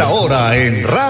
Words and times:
esta 0.00 0.14
hora 0.14 0.56
en 0.56 0.82
Radio 0.82 1.09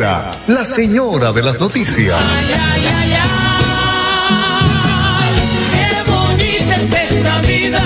la 0.00 0.64
señora 0.64 1.30
de 1.30 1.42
las 1.42 1.60
noticias. 1.60 2.18
Qué 5.70 6.10
bonita 6.10 6.76
es 6.76 7.12
esta 7.12 7.40
vida. 7.42 7.82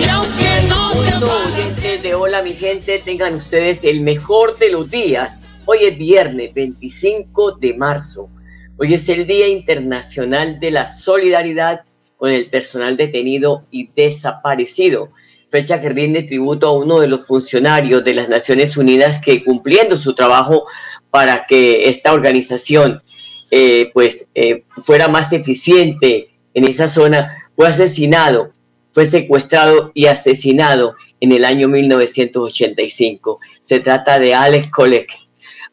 Y 0.00 0.08
aunque 0.08 0.68
no 0.70 0.94
sea 0.94 1.18
Bueno, 1.18 1.36
oyentes 1.54 2.02
de 2.02 2.14
Hola 2.14 2.40
mi 2.40 2.54
gente, 2.54 2.98
tengan 3.04 3.34
ustedes 3.34 3.84
el 3.84 4.00
mejor 4.00 4.56
de 4.56 4.70
los 4.70 4.90
días. 4.90 5.54
Hoy 5.66 5.80
es 5.82 5.98
viernes 5.98 6.54
25 6.54 7.58
de 7.58 7.74
marzo. 7.74 8.30
Hoy 8.78 8.94
es 8.94 9.06
el 9.10 9.26
Día 9.26 9.48
Internacional 9.48 10.58
de 10.58 10.70
la 10.70 10.88
Solidaridad 10.88 11.82
con 12.16 12.30
el 12.30 12.48
personal 12.48 12.96
detenido 12.96 13.66
y 13.70 13.90
desaparecido. 13.94 15.10
Fecha 15.50 15.80
que 15.80 15.88
rinde 15.88 16.22
tributo 16.22 16.66
a 16.66 16.72
uno 16.72 16.98
de 17.00 17.08
los 17.08 17.26
funcionarios 17.26 18.04
de 18.04 18.14
las 18.14 18.28
Naciones 18.28 18.76
Unidas 18.76 19.20
que 19.20 19.44
cumpliendo 19.44 19.96
su 19.96 20.14
trabajo 20.14 20.64
para 21.10 21.46
que 21.46 21.88
esta 21.88 22.12
organización 22.12 23.02
eh, 23.50 23.90
pues 23.94 24.28
eh, 24.34 24.64
fuera 24.78 25.08
más 25.08 25.32
eficiente 25.32 26.28
en 26.54 26.64
esa 26.64 26.88
zona, 26.88 27.28
fue 27.54 27.68
asesinado, 27.68 28.52
fue 28.92 29.06
secuestrado 29.06 29.92
y 29.94 30.06
asesinado 30.06 30.96
en 31.20 31.32
el 31.32 31.44
año 31.44 31.68
1985. 31.68 33.40
Se 33.62 33.80
trata 33.80 34.18
de 34.18 34.34
Alex 34.34 34.70
Kolek. 34.70 35.10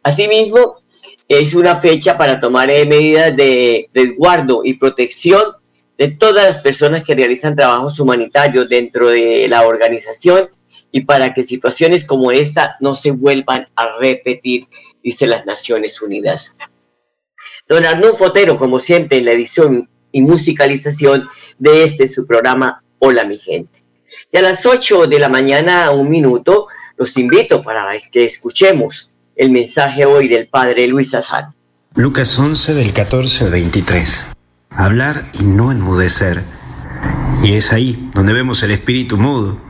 Asimismo, 0.03 0.83
es 1.27 1.55
una 1.55 1.75
fecha 1.75 2.17
para 2.17 2.39
tomar 2.39 2.69
eh, 2.69 2.85
medidas 2.85 3.35
de 3.35 3.89
resguardo 3.93 4.61
y 4.63 4.73
protección 4.73 5.43
de 6.03 6.09
todas 6.09 6.43
las 6.43 6.57
personas 6.57 7.01
que 7.01 7.15
realizan 7.15 7.55
trabajos 7.55 7.97
humanitarios 7.97 8.67
dentro 8.67 9.07
de 9.07 9.47
la 9.47 9.65
organización 9.65 10.49
y 10.91 11.05
para 11.05 11.33
que 11.33 11.43
situaciones 11.43 12.03
como 12.03 12.33
esta 12.33 12.75
no 12.81 12.93
se 12.93 13.11
vuelvan 13.11 13.69
a 13.77 13.97
repetir, 13.99 14.67
dice 15.01 15.27
las 15.27 15.45
Naciones 15.45 16.01
Unidas. 16.01 16.57
Don 17.69 17.85
Arnulfo 17.85 18.25
Fotero, 18.25 18.57
como 18.57 18.81
siempre, 18.81 19.19
en 19.19 19.25
la 19.25 19.31
edición 19.31 19.89
y 20.11 20.21
musicalización 20.21 21.25
de 21.57 21.85
este 21.85 22.09
su 22.09 22.27
programa 22.27 22.83
Hola 22.99 23.23
mi 23.23 23.37
gente. 23.37 23.81
Y 24.29 24.37
a 24.37 24.41
las 24.41 24.65
8 24.65 25.07
de 25.07 25.19
la 25.19 25.29
mañana, 25.29 25.89
un 25.91 26.09
minuto, 26.09 26.67
los 26.97 27.15
invito 27.15 27.63
para 27.63 27.97
que 28.11 28.25
escuchemos 28.25 29.09
el 29.37 29.51
mensaje 29.51 30.05
hoy 30.05 30.27
del 30.27 30.49
Padre 30.49 30.85
Luis 30.85 31.15
Azar. 31.15 31.45
Lucas 31.95 32.37
11 32.37 32.73
del 32.73 32.91
14 32.91 33.45
al 33.45 33.51
23. 33.51 34.32
Hablar 34.75 35.25
y 35.33 35.43
no 35.43 35.71
enmudecer. 35.71 36.43
Y 37.43 37.53
es 37.53 37.71
ahí 37.71 38.09
donde 38.13 38.33
vemos 38.33 38.63
el 38.63 38.71
espíritu 38.71 39.17
mudo. 39.17 39.61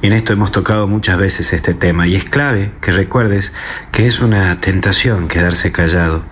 Y 0.00 0.06
en 0.06 0.12
esto 0.12 0.32
hemos 0.32 0.52
tocado 0.52 0.86
muchas 0.86 1.18
veces 1.18 1.52
este 1.52 1.74
tema. 1.74 2.06
Y 2.06 2.16
es 2.16 2.24
clave 2.24 2.72
que 2.80 2.92
recuerdes 2.92 3.52
que 3.92 4.06
es 4.06 4.20
una 4.20 4.56
tentación 4.56 5.28
quedarse 5.28 5.70
callado. 5.70 6.24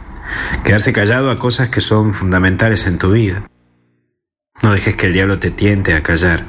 Quedarse 0.64 0.92
callado 0.92 1.30
a 1.30 1.38
cosas 1.38 1.68
que 1.68 1.80
son 1.80 2.14
fundamentales 2.14 2.86
en 2.86 2.98
tu 2.98 3.12
vida. 3.12 3.42
No 4.62 4.72
dejes 4.72 4.96
que 4.96 5.06
el 5.06 5.12
diablo 5.12 5.38
te 5.38 5.50
tiente 5.50 5.94
a 5.94 6.02
callar. 6.02 6.44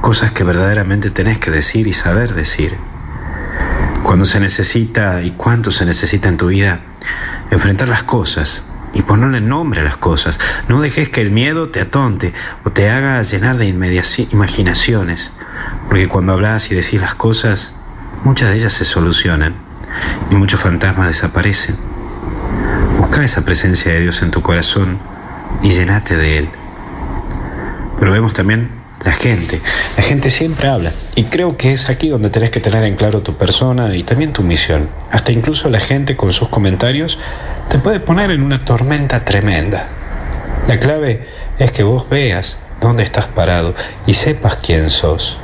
Cosas 0.00 0.32
que 0.32 0.44
verdaderamente 0.44 1.10
tenés 1.10 1.38
que 1.38 1.50
decir 1.50 1.86
y 1.88 1.92
saber 1.92 2.32
decir. 2.32 2.76
Cuando 4.02 4.24
se 4.24 4.40
necesita 4.40 5.22
y 5.22 5.32
cuánto 5.32 5.70
se 5.70 5.84
necesita 5.84 6.28
en 6.28 6.38
tu 6.38 6.48
vida, 6.48 6.80
enfrentar 7.50 7.88
las 7.88 8.02
cosas 8.02 8.64
y 8.94 9.02
ponerle 9.02 9.40
nombre 9.40 9.80
a 9.80 9.84
las 9.84 9.96
cosas. 9.96 10.38
No 10.68 10.80
dejes 10.80 11.08
que 11.08 11.20
el 11.20 11.30
miedo 11.30 11.68
te 11.68 11.80
atonte 11.80 12.32
o 12.64 12.70
te 12.70 12.90
haga 12.90 13.22
llenar 13.22 13.56
de 13.56 13.66
imaginaciones, 13.66 15.32
porque 15.88 16.08
cuando 16.08 16.32
hablas 16.32 16.70
y 16.70 16.74
decís 16.74 17.00
las 17.00 17.14
cosas, 17.14 17.74
muchas 18.24 18.50
de 18.50 18.56
ellas 18.56 18.72
se 18.72 18.84
solucionan 18.84 19.54
y 20.30 20.34
muchos 20.34 20.60
fantasmas 20.60 21.08
desaparecen. 21.08 21.76
Busca 22.98 23.24
esa 23.24 23.44
presencia 23.44 23.92
de 23.92 24.00
Dios 24.00 24.22
en 24.22 24.30
tu 24.30 24.42
corazón 24.42 24.98
y 25.62 25.70
llenate 25.70 26.16
de 26.16 26.38
Él. 26.38 26.48
Pero 27.98 28.12
vemos 28.12 28.32
también 28.32 28.82
la 29.04 29.12
gente. 29.12 29.60
La 29.96 30.02
gente 30.02 30.30
siempre 30.30 30.68
habla. 30.68 30.92
Y 31.14 31.24
creo 31.24 31.56
que 31.56 31.72
es 31.72 31.88
aquí 31.88 32.08
donde 32.08 32.30
tenés 32.30 32.50
que 32.50 32.60
tener 32.60 32.84
en 32.84 32.96
claro 32.96 33.22
tu 33.22 33.36
persona 33.36 33.94
y 33.96 34.02
también 34.02 34.32
tu 34.32 34.42
misión. 34.42 34.88
Hasta 35.10 35.32
incluso 35.32 35.68
la 35.68 35.80
gente 35.80 36.16
con 36.16 36.32
sus 36.32 36.48
comentarios 36.48 37.18
te 37.68 37.78
puede 37.78 38.00
poner 38.00 38.30
en 38.30 38.42
una 38.42 38.64
tormenta 38.64 39.24
tremenda. 39.24 39.88
La 40.68 40.78
clave 40.78 41.26
es 41.58 41.72
que 41.72 41.82
vos 41.82 42.08
veas 42.08 42.58
dónde 42.80 43.02
estás 43.02 43.26
parado 43.26 43.74
y 44.06 44.14
sepas 44.14 44.56
quién 44.56 44.90
sos. 44.90 45.38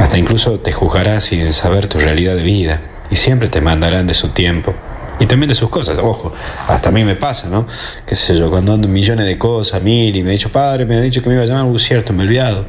Hasta 0.00 0.18
incluso 0.18 0.60
te 0.60 0.72
juzgará 0.72 1.20
sin 1.20 1.52
saber 1.52 1.88
tu 1.88 1.98
realidad 1.98 2.36
de 2.36 2.42
vida 2.42 2.80
y 3.10 3.16
siempre 3.16 3.48
te 3.48 3.60
mandarán 3.60 4.06
de 4.06 4.14
su 4.14 4.30
tiempo 4.30 4.74
y 5.20 5.26
también 5.26 5.48
de 5.48 5.54
sus 5.54 5.68
cosas. 5.68 5.98
Ojo, 5.98 6.32
hasta 6.68 6.88
a 6.88 6.92
mí 6.92 7.04
me 7.04 7.14
pasa, 7.14 7.48
¿no? 7.48 7.66
Qué 8.06 8.16
sé 8.16 8.36
yo, 8.36 8.50
cuando 8.50 8.74
ando 8.74 8.88
millones 8.88 9.26
de 9.26 9.38
cosas, 9.38 9.82
mil, 9.82 10.14
y 10.14 10.22
me 10.22 10.30
ha 10.30 10.32
dicho, 10.32 10.50
padre, 10.50 10.86
me 10.86 10.96
ha 10.96 11.00
dicho 11.00 11.22
que 11.22 11.28
me 11.28 11.34
iba 11.34 11.44
a 11.44 11.46
llamar, 11.46 11.64
uh, 11.64 11.78
cierto, 11.78 12.12
me 12.12 12.24
he 12.24 12.26
olvidado. 12.26 12.66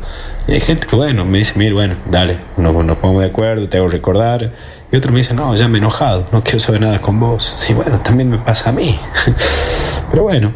Y 0.47 0.53
hay 0.53 0.59
gente 0.59 0.85
que, 0.85 0.95
bueno, 0.95 1.25
me 1.25 1.39
dice, 1.39 1.53
mira, 1.55 1.73
bueno, 1.73 1.95
dale, 2.09 2.37
nos, 2.57 2.73
nos 2.85 2.99
ponemos 2.99 3.23
de 3.23 3.29
acuerdo, 3.29 3.67
te 3.67 3.77
hago 3.77 3.87
recordar. 3.87 4.51
Y 4.91 4.95
otro 4.95 5.11
me 5.11 5.19
dice, 5.19 5.33
no, 5.33 5.55
ya 5.55 5.67
me 5.67 5.77
he 5.77 5.81
enojado, 5.81 6.27
no 6.31 6.43
quiero 6.43 6.59
saber 6.59 6.81
nada 6.81 7.01
con 7.01 7.19
vos. 7.19 7.57
Y 7.67 7.73
bueno, 7.73 7.99
también 7.99 8.29
me 8.29 8.37
pasa 8.37 8.69
a 8.69 8.73
mí. 8.73 8.99
Pero 10.11 10.23
bueno, 10.23 10.53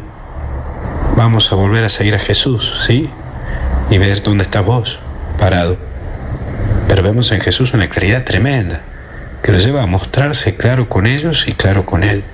vamos 1.16 1.50
a 1.50 1.56
volver 1.56 1.84
a 1.84 1.88
seguir 1.88 2.14
a 2.14 2.18
Jesús, 2.18 2.72
¿sí? 2.86 3.10
Y 3.90 3.98
ver 3.98 4.22
dónde 4.22 4.44
estás 4.44 4.64
vos, 4.64 5.00
parado. 5.38 5.76
Pero 6.86 7.02
vemos 7.02 7.32
en 7.32 7.40
Jesús 7.40 7.74
una 7.74 7.88
claridad 7.88 8.24
tremenda 8.24 8.82
que 9.42 9.52
lo 9.52 9.58
lleva 9.58 9.82
a 9.82 9.86
mostrarse 9.86 10.56
claro 10.56 10.88
con 10.88 11.06
ellos 11.06 11.46
y 11.46 11.52
claro 11.52 11.86
con 11.86 12.04
Él. 12.04 12.24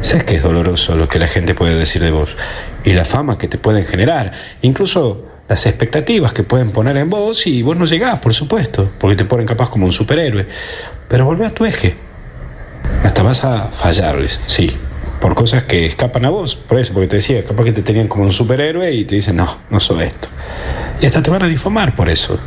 Sabes 0.00 0.24
que 0.24 0.36
es 0.36 0.42
doloroso 0.42 0.96
lo 0.96 1.08
que 1.08 1.18
la 1.18 1.28
gente 1.28 1.54
puede 1.54 1.74
decir 1.74 2.02
de 2.02 2.10
vos 2.10 2.36
y 2.84 2.92
la 2.92 3.04
fama 3.04 3.38
que 3.38 3.48
te 3.48 3.58
pueden 3.58 3.84
generar, 3.84 4.32
incluso 4.62 5.24
las 5.48 5.66
expectativas 5.66 6.32
que 6.32 6.42
pueden 6.42 6.70
poner 6.70 6.96
en 6.96 7.08
vos 7.08 7.46
y 7.46 7.62
vos 7.62 7.76
no 7.76 7.84
llegás, 7.84 8.18
por 8.18 8.34
supuesto, 8.34 8.90
porque 8.98 9.16
te 9.16 9.24
ponen 9.24 9.46
capaz 9.46 9.70
como 9.70 9.86
un 9.86 9.92
superhéroe. 9.92 10.46
Pero 11.08 11.24
volvé 11.24 11.46
a 11.46 11.54
tu 11.54 11.64
eje. 11.64 11.96
Hasta 13.04 13.22
vas 13.22 13.44
a 13.44 13.68
fallarles, 13.68 14.40
sí, 14.46 14.76
por 15.20 15.34
cosas 15.34 15.64
que 15.64 15.86
escapan 15.86 16.24
a 16.24 16.30
vos, 16.30 16.54
por 16.54 16.78
eso, 16.78 16.92
porque 16.92 17.08
te 17.08 17.16
decía, 17.16 17.44
capaz 17.44 17.64
que 17.64 17.72
te 17.72 17.82
tenían 17.82 18.08
como 18.08 18.24
un 18.24 18.32
superhéroe 18.32 18.92
y 18.92 19.04
te 19.04 19.14
dicen, 19.14 19.36
no, 19.36 19.58
no 19.70 19.80
soy 19.80 20.04
esto. 20.04 20.28
Y 21.00 21.06
hasta 21.06 21.22
te 21.22 21.30
van 21.30 21.42
a 21.42 21.48
difamar 21.48 21.94
por 21.94 22.08
eso. 22.08 22.38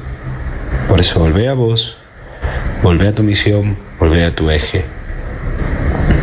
Por 0.88 1.00
eso 1.00 1.20
volvé 1.20 1.48
a 1.48 1.54
vos, 1.54 1.98
Volvé 2.82 3.10
a 3.10 3.14
tu 3.14 3.24
misión, 3.24 3.78
volvé 4.00 4.24
a 4.24 4.34
tu 4.34 4.50
eje. 4.52 4.86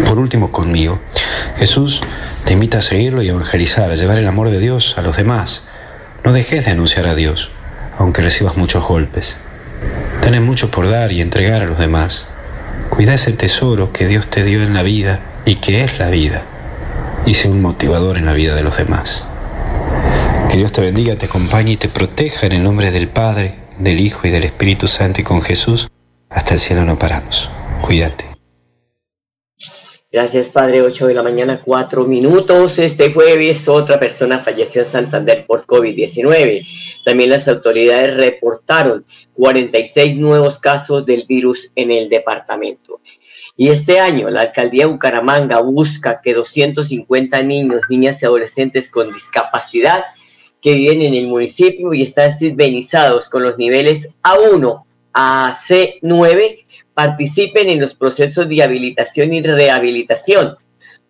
Por 0.07 0.19
último, 0.19 0.51
conmigo. 0.51 0.99
Jesús 1.57 2.01
te 2.47 2.55
invita 2.55 2.79
a 2.79 2.83
seguirlo 2.83 3.23
y 3.23 3.29
evangelizar, 3.29 3.91
a 3.91 3.95
llevar 3.95 4.17
el 4.17 4.27
amor 4.27 4.51
de 4.51 4.59
Dios 4.59 4.95
a 4.97 5.03
los 5.03 5.19
demás. 5.19 5.65
No 6.25 6.33
dejes 6.33 6.65
de 6.65 6.71
anunciar 6.71 7.07
a 7.07 7.15
Dios, 7.15 7.51
aunque 7.99 8.23
recibas 8.23 8.57
muchos 8.57 8.85
golpes. 8.85 9.37
Tenés 10.23 10.41
mucho 10.41 10.71
por 10.71 10.89
dar 10.89 11.13
y 11.13 11.21
entregar 11.21 11.61
a 11.61 11.67
los 11.67 11.79
demás. 11.79 12.27
Cuida 12.89 13.15
ese 13.15 13.33
tesoro 13.33 13.93
que 13.93 14.07
Dios 14.07 14.27
te 14.29 14.43
dio 14.43 14.63
en 14.63 14.73
la 14.73 14.83
vida 14.83 15.21
y 15.45 15.57
que 15.57 15.85
es 15.85 15.99
la 15.99 16.09
vida. 16.09 16.43
Y 17.27 17.35
sé 17.35 17.49
un 17.49 17.61
motivador 17.61 18.17
en 18.17 18.25
la 18.25 18.33
vida 18.33 18.55
de 18.55 18.63
los 18.63 18.79
demás. 18.79 19.25
Que 20.51 20.57
Dios 20.57 20.73
te 20.73 20.81
bendiga, 20.81 21.17
te 21.17 21.27
acompañe 21.27 21.73
y 21.73 21.77
te 21.77 21.89
proteja 21.89 22.47
en 22.47 22.53
el 22.53 22.65
nombre 22.65 22.93
del 22.93 23.09
Padre, 23.09 23.57
del 23.79 24.01
Hijo 24.01 24.27
y 24.27 24.31
del 24.31 24.45
Espíritu 24.45 24.89
Santo 24.89 25.21
y 25.21 25.25
con 25.25 25.43
Jesús. 25.43 25.89
Hasta 26.29 26.55
el 26.55 26.61
cielo 26.61 26.85
no 26.85 26.99
paramos. 26.99 27.51
Cuídate. 27.83 28.37
Gracias, 30.17 30.49
Padre. 30.49 30.81
8 30.81 31.09
de 31.09 31.15
la 31.15 31.23
mañana, 31.23 31.61
4 31.63 32.05
minutos. 32.07 32.79
Este 32.79 33.13
jueves 33.13 33.69
otra 33.69 34.01
persona 34.01 34.39
falleció 34.39 34.81
en 34.81 34.87
Santander 34.87 35.45
por 35.47 35.67
COVID-19. 35.67 36.67
También 37.05 37.29
las 37.29 37.49
autoridades 37.49 38.17
reportaron 38.17 39.05
46 39.35 40.17
nuevos 40.17 40.59
casos 40.59 41.05
del 41.05 41.27
virus 41.27 41.71
en 41.75 41.91
el 41.91 42.09
departamento. 42.09 43.01
Y 43.59 43.69
este 43.69 44.01
año 44.01 44.31
la 44.31 44.41
alcaldía 44.41 44.87
de 44.87 44.93
Bucaramanga 44.93 45.61
busca 45.61 46.21
que 46.23 46.33
250 46.33 47.43
niños, 47.43 47.83
niñas 47.91 48.23
y 48.23 48.25
adolescentes 48.25 48.91
con 48.91 49.13
discapacidad 49.13 50.03
que 50.63 50.73
viven 50.73 51.03
en 51.03 51.13
el 51.13 51.27
municipio 51.27 51.93
y 51.93 52.03
están 52.03 52.33
civilizados 52.33 53.29
con 53.29 53.43
los 53.43 53.59
niveles 53.59 54.15
A1 54.23 54.86
AC9 55.17 56.67
participen 56.93 57.71
en 57.71 57.81
los 57.81 57.95
procesos 57.95 58.49
de 58.49 58.63
habilitación 58.63 59.33
y 59.33 59.41
rehabilitación. 59.41 60.57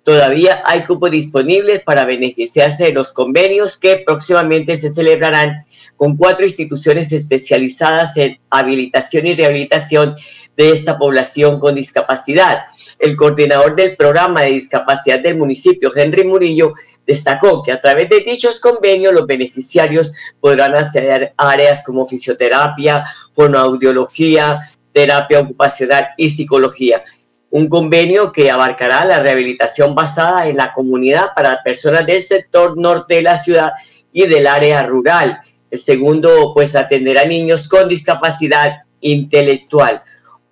Todavía 0.05 0.62
hay 0.64 0.85
cupos 0.85 1.11
disponibles 1.11 1.82
para 1.82 2.05
beneficiarse 2.05 2.85
de 2.85 2.93
los 2.93 3.12
convenios 3.12 3.76
que 3.76 4.05
próximamente 4.06 4.76
se 4.76 4.91
celebrarán 4.91 5.67
con 5.97 6.17
cuatro 6.17 6.47
instituciones 6.47 7.12
especializadas 7.12 8.17
en 8.17 8.38
habilitación 8.49 9.26
y 9.26 9.35
rehabilitación 9.35 10.14
de 10.56 10.70
esta 10.70 10.97
población 10.97 11.58
con 11.58 11.75
discapacidad. 11.75 12.61
El 12.98 13.16
coordinador 13.16 13.76
del 13.76 13.96
programa 13.96 14.43
de 14.43 14.52
discapacidad 14.52 15.20
del 15.20 15.37
municipio, 15.37 15.90
Henry 15.94 16.25
Murillo, 16.25 16.75
destacó 17.06 17.62
que 17.62 17.72
a 17.72 17.81
través 17.81 18.08
de 18.08 18.20
dichos 18.20 18.58
convenios 18.58 19.12
los 19.12 19.26
beneficiarios 19.26 20.12
podrán 20.40 20.76
acceder 20.76 21.32
a 21.37 21.50
áreas 21.50 21.84
como 21.84 22.06
fisioterapia, 22.06 23.04
fonoaudiología, 23.34 24.60
terapia 24.93 25.40
ocupacional 25.40 26.08
y 26.16 26.31
psicología. 26.31 27.04
Un 27.50 27.69
convenio 27.69 28.32
que 28.32 28.50
abarcará 28.50 29.04
la 29.04 29.20
rehabilitación 29.20 29.94
basada 29.94 30.48
en 30.48 30.56
la 30.56 30.72
comunidad 30.72 31.34
para 31.34 31.62
personas 31.62 32.06
del 32.06 32.20
sector 32.20 32.76
norte 32.76 33.16
de 33.16 33.22
la 33.22 33.38
ciudad 33.38 33.72
y 34.12 34.26
del 34.26 34.46
área 34.46 34.82
rural. 34.82 35.40
El 35.70 35.78
segundo, 35.78 36.52
pues 36.54 36.75
atenderá 36.75 37.22
a 37.22 37.26
niños 37.26 37.69
con 37.69 37.88
discapacidad 37.88 38.78
intelectual. 39.00 40.02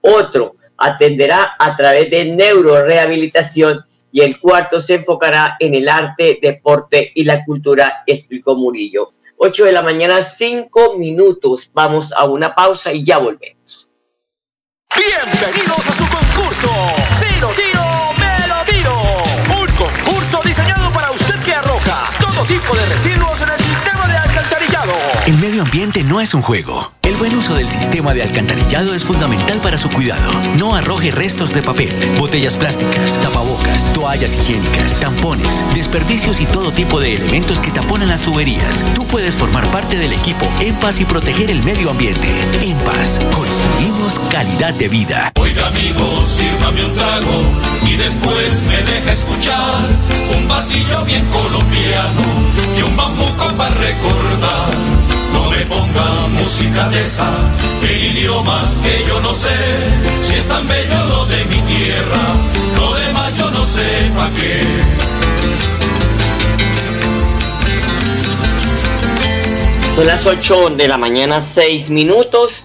Otro, 0.00 0.56
atenderá 0.84 1.54
a 1.58 1.74
través 1.76 2.10
de 2.10 2.26
neurorehabilitación 2.26 3.84
y 4.12 4.20
el 4.20 4.38
cuarto 4.38 4.80
se 4.80 4.94
enfocará 4.94 5.56
en 5.58 5.74
el 5.74 5.88
arte, 5.88 6.38
deporte 6.40 7.10
y 7.14 7.24
la 7.24 7.44
cultura, 7.44 8.04
explicó 8.06 8.54
Murillo. 8.54 9.12
8 9.38 9.64
de 9.64 9.72
la 9.72 9.82
mañana, 9.82 10.22
5 10.22 10.98
minutos. 10.98 11.70
Vamos 11.74 12.12
a 12.12 12.24
una 12.24 12.54
pausa 12.54 12.92
y 12.92 13.02
ya 13.02 13.18
volvemos. 13.18 13.88
Bienvenidos 14.94 15.88
a 15.88 15.92
su 15.92 16.06
concurso. 16.06 16.68
Si 17.18 17.40
lo 17.40 17.48
tiro, 17.48 17.82
me 18.16 18.46
lo 18.46 18.64
tiro. 18.66 19.02
Un 19.60 19.66
concurso 19.74 20.40
diseñado 20.44 20.92
para 20.92 21.10
usted 21.10 21.34
que 21.42 21.52
arroja 21.52 22.10
todo 22.20 22.44
tipo 22.46 22.76
de 22.76 22.86
residuos 22.86 23.42
en 23.42 23.48
el 23.48 23.58
sistema 23.58 24.06
de 24.06 24.16
alcantarillado. 24.16 24.92
El 25.26 25.34
medio 25.38 25.62
ambiente 25.62 26.04
no 26.04 26.20
es 26.20 26.34
un 26.34 26.42
juego 26.42 26.92
buen 27.24 27.36
uso 27.38 27.54
del 27.54 27.70
sistema 27.70 28.12
de 28.12 28.22
alcantarillado 28.22 28.92
es 28.92 29.02
fundamental 29.02 29.58
para 29.62 29.78
su 29.78 29.88
cuidado. 29.88 30.30
No 30.58 30.74
arroje 30.74 31.10
restos 31.10 31.54
de 31.54 31.62
papel, 31.62 32.12
botellas 32.18 32.54
plásticas, 32.54 33.18
tapabocas, 33.22 33.90
toallas 33.94 34.34
higiénicas, 34.34 35.00
tampones, 35.00 35.64
desperdicios 35.74 36.42
y 36.42 36.44
todo 36.44 36.70
tipo 36.70 37.00
de 37.00 37.14
elementos 37.14 37.60
que 37.60 37.70
taponan 37.70 38.10
las 38.10 38.20
tuberías. 38.20 38.84
Tú 38.94 39.06
puedes 39.06 39.36
formar 39.36 39.66
parte 39.70 39.98
del 39.98 40.12
equipo 40.12 40.46
En 40.60 40.74
Paz 40.74 41.00
y 41.00 41.06
proteger 41.06 41.50
el 41.50 41.62
medio 41.62 41.88
ambiente. 41.88 42.28
En 42.60 42.76
Paz, 42.80 43.18
construimos 43.34 44.18
calidad 44.30 44.74
de 44.74 44.88
vida. 44.88 45.32
Oiga 45.40 45.68
amigo, 45.68 46.26
sírvame 46.26 46.84
un 46.84 46.92
trago 46.92 47.42
y 47.86 47.96
después 47.96 48.52
me 48.68 48.82
deja 48.82 49.12
escuchar 49.14 49.88
un 50.36 50.46
vasillo 50.46 51.02
bien 51.06 51.24
colombiano 51.30 52.20
y 52.78 52.82
un 52.82 52.94
bambuco 52.94 53.48
para 53.56 53.74
recordar 53.76 55.13
ponga 55.64 56.28
música 56.28 56.88
de 56.88 56.98
esa 56.98 57.30
en 57.82 58.16
idiomas 58.16 58.80
que 58.82 59.04
yo 59.06 59.20
no 59.20 59.32
sé. 59.32 59.56
Si 60.22 60.34
es 60.34 60.46
tan 60.48 60.66
bello 60.66 61.04
lo 61.08 61.26
de 61.26 61.44
mi 61.46 61.60
tierra, 61.62 62.22
lo 62.78 62.94
demás 62.94 63.38
yo 63.38 63.50
no 63.50 63.64
sé 63.64 64.10
pa' 64.14 64.30
qué. 64.38 64.60
Son 69.96 70.06
las 70.06 70.26
8 70.26 70.70
de 70.70 70.88
la 70.88 70.98
mañana, 70.98 71.40
6 71.40 71.90
minutos. 71.90 72.64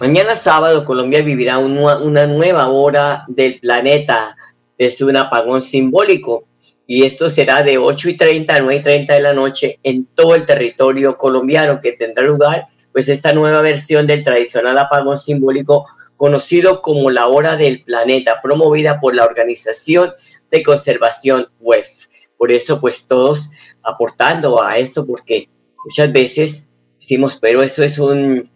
Mañana 0.00 0.34
sábado 0.34 0.84
Colombia 0.84 1.22
vivirá 1.22 1.58
una, 1.58 1.98
una 1.98 2.26
nueva 2.26 2.68
hora 2.68 3.24
del 3.28 3.60
planeta. 3.60 4.36
Es 4.78 5.00
un 5.00 5.16
apagón 5.16 5.62
simbólico 5.62 6.44
y 6.94 7.04
esto 7.06 7.30
será 7.30 7.62
de 7.62 7.78
8 7.78 8.10
y 8.10 8.16
30 8.18 8.54
a 8.54 8.60
9 8.60 8.76
y 8.76 8.82
30 8.82 9.14
de 9.14 9.20
la 9.22 9.32
noche 9.32 9.78
en 9.82 10.04
todo 10.04 10.34
el 10.34 10.44
territorio 10.44 11.16
colombiano 11.16 11.80
que 11.80 11.92
tendrá 11.92 12.22
lugar 12.22 12.66
pues 12.92 13.08
esta 13.08 13.32
nueva 13.32 13.62
versión 13.62 14.06
del 14.06 14.22
tradicional 14.22 14.76
apagón 14.76 15.18
simbólico 15.18 15.86
conocido 16.18 16.82
como 16.82 17.10
la 17.10 17.28
hora 17.28 17.56
del 17.56 17.80
planeta, 17.80 18.42
promovida 18.42 19.00
por 19.00 19.14
la 19.14 19.24
Organización 19.24 20.12
de 20.50 20.62
Conservación 20.62 21.48
WEF. 21.60 22.08
Por 22.36 22.52
eso 22.52 22.78
pues 22.78 23.06
todos 23.06 23.48
aportando 23.82 24.62
a 24.62 24.76
esto 24.76 25.06
porque 25.06 25.48
muchas 25.82 26.12
veces 26.12 26.68
decimos, 27.00 27.38
pero 27.40 27.62
eso 27.62 27.82
es 27.84 27.98
un, 27.98 28.50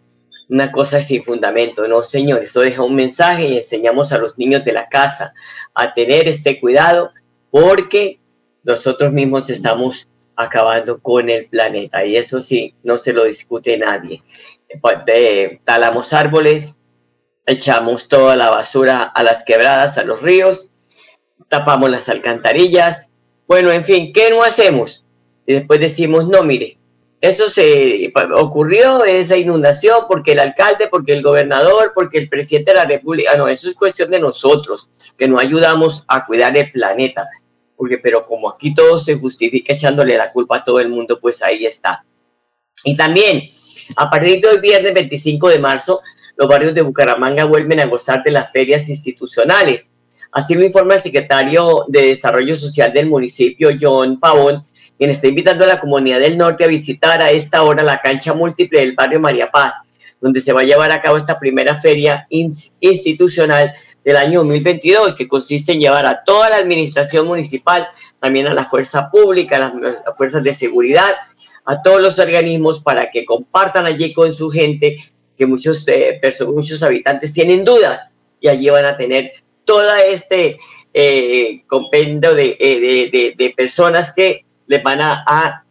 una 0.47 0.71
cosa 0.71 1.01
sin 1.01 1.23
fundamento, 1.23 1.87
no 1.87 2.03
señor, 2.03 2.43
eso 2.43 2.61
deja 2.61 2.83
un 2.83 2.93
mensaje 2.93 3.47
y 3.47 3.57
enseñamos 3.57 4.13
a 4.13 4.19
los 4.19 4.37
niños 4.37 4.63
de 4.63 4.73
la 4.73 4.89
casa 4.89 5.33
a 5.73 5.95
tener 5.95 6.27
este 6.27 6.59
cuidado 6.59 7.13
porque 7.49 8.19
nosotros 8.67 9.13
mismos 9.13 9.49
estamos 9.49 10.09
acabando 10.35 10.99
con 10.99 11.29
el 11.29 11.47
planeta 11.47 12.05
y 12.05 12.17
eso 12.17 12.41
sí, 12.41 12.75
no 12.83 12.97
se 12.97 13.13
lo 13.13 13.23
discute 13.23 13.77
nadie. 13.77 14.21
Pues, 14.81 14.97
talamos 15.63 16.11
árboles, 16.11 16.77
echamos 17.45 18.09
toda 18.09 18.35
la 18.35 18.49
basura 18.49 19.03
a 19.03 19.23
las 19.23 19.43
quebradas, 19.45 19.97
a 19.97 20.03
los 20.03 20.21
ríos, 20.21 20.69
tapamos 21.47 21.89
las 21.89 22.09
alcantarillas, 22.09 23.09
bueno, 23.47 23.71
en 23.71 23.85
fin, 23.85 24.11
¿qué 24.11 24.29
no 24.29 24.43
hacemos? 24.43 25.05
Y 25.45 25.53
después 25.53 25.79
decimos, 25.79 26.27
no, 26.27 26.43
mire, 26.43 26.77
eso 27.21 27.49
se 27.49 28.11
ocurrió, 28.35 29.05
esa 29.05 29.37
inundación, 29.37 30.01
porque 30.09 30.33
el 30.33 30.39
alcalde, 30.39 30.89
porque 30.89 31.13
el 31.13 31.23
gobernador, 31.23 31.93
porque 31.95 32.17
el 32.17 32.27
presidente 32.27 32.71
de 32.71 32.77
la 32.77 32.85
República, 32.85 33.37
no, 33.37 33.47
eso 33.47 33.69
es 33.69 33.75
cuestión 33.75 34.11
de 34.11 34.19
nosotros, 34.19 34.91
que 35.17 35.29
no 35.29 35.39
ayudamos 35.39 36.03
a 36.09 36.25
cuidar 36.25 36.57
el 36.57 36.69
planeta 36.69 37.29
porque 37.77 37.99
pero 37.99 38.21
como 38.21 38.49
aquí 38.49 38.73
todo 38.73 38.97
se 38.97 39.15
justifica 39.15 39.71
echándole 39.71 40.17
la 40.17 40.29
culpa 40.29 40.57
a 40.57 40.63
todo 40.63 40.79
el 40.79 40.89
mundo, 40.89 41.19
pues 41.21 41.41
ahí 41.43 41.65
está. 41.65 42.03
Y 42.83 42.95
también, 42.95 43.49
a 43.95 44.09
partir 44.09 44.41
de 44.41 44.47
hoy, 44.47 44.59
viernes 44.59 44.93
25 44.93 45.49
de 45.49 45.59
marzo, 45.59 46.01
los 46.35 46.47
barrios 46.47 46.73
de 46.73 46.81
Bucaramanga 46.81 47.45
vuelven 47.45 47.79
a 47.79 47.85
gozar 47.85 48.23
de 48.23 48.31
las 48.31 48.51
ferias 48.51 48.89
institucionales. 48.89 49.91
Así 50.31 50.55
lo 50.55 50.63
informa 50.63 50.95
el 50.95 51.01
secretario 51.01 51.85
de 51.87 52.07
Desarrollo 52.07 52.55
Social 52.55 52.91
del 52.93 53.07
municipio, 53.09 53.69
John 53.79 54.19
Pavón, 54.19 54.65
quien 54.97 55.09
está 55.09 55.27
invitando 55.27 55.63
a 55.63 55.67
la 55.67 55.79
comunidad 55.79 56.19
del 56.19 56.37
norte 56.37 56.63
a 56.63 56.67
visitar 56.67 57.21
a 57.21 57.31
esta 57.31 57.63
hora 57.63 57.83
la 57.83 58.01
cancha 58.01 58.33
múltiple 58.33 58.81
del 58.81 58.95
barrio 58.95 59.19
María 59.19 59.49
Paz, 59.49 59.75
donde 60.19 60.41
se 60.41 60.53
va 60.53 60.61
a 60.61 60.65
llevar 60.65 60.91
a 60.91 61.01
cabo 61.01 61.17
esta 61.17 61.39
primera 61.39 61.75
feria 61.75 62.27
institucional 62.29 63.73
del 64.07 64.15
año 64.15 64.39
2022, 64.39 65.15
que 65.15 65.27
consiste 65.27 65.73
en 65.73 65.81
llevar 65.81 66.05
a 66.05 66.23
toda 66.23 66.49
la 66.49 66.55
administración 66.55 67.27
municipal, 67.27 67.89
también 68.21 68.47
a 68.47 68.53
la 68.53 68.63
fuerza 68.63 69.11
pública, 69.11 69.57
a 69.57 69.59
las, 69.59 69.95
fuerzas 70.15 70.41
de 70.43 70.53
seguridad, 70.53 71.13
a 71.65 71.81
todos 71.81 71.99
los 71.99 72.17
organismos 72.17 72.79
para 72.79 73.11
que 73.11 73.25
compartan 73.25 73.85
allí 73.85 74.13
con 74.13 74.33
su 74.33 74.49
gente, 74.49 74.95
que 75.37 75.45
muchos, 75.45 75.85
eh, 75.89 76.21
muchos 76.47 76.83
habitantes 76.83 77.33
tienen 77.33 77.65
dudas 77.65 78.15
y 78.39 78.47
allí 78.47 78.69
van 78.69 78.85
a 78.85 78.95
tener 78.95 79.33
todo 79.65 79.93
este 79.97 80.57
eh, 80.93 81.63
compendio 81.67 82.31
eh, 82.37 82.55
de, 83.11 83.33
de, 83.37 83.53
personas 83.57 84.13
que 84.15 84.45
les 84.67 84.81
van 84.83 85.01
a, 85.01 85.21
a, 85.27 85.65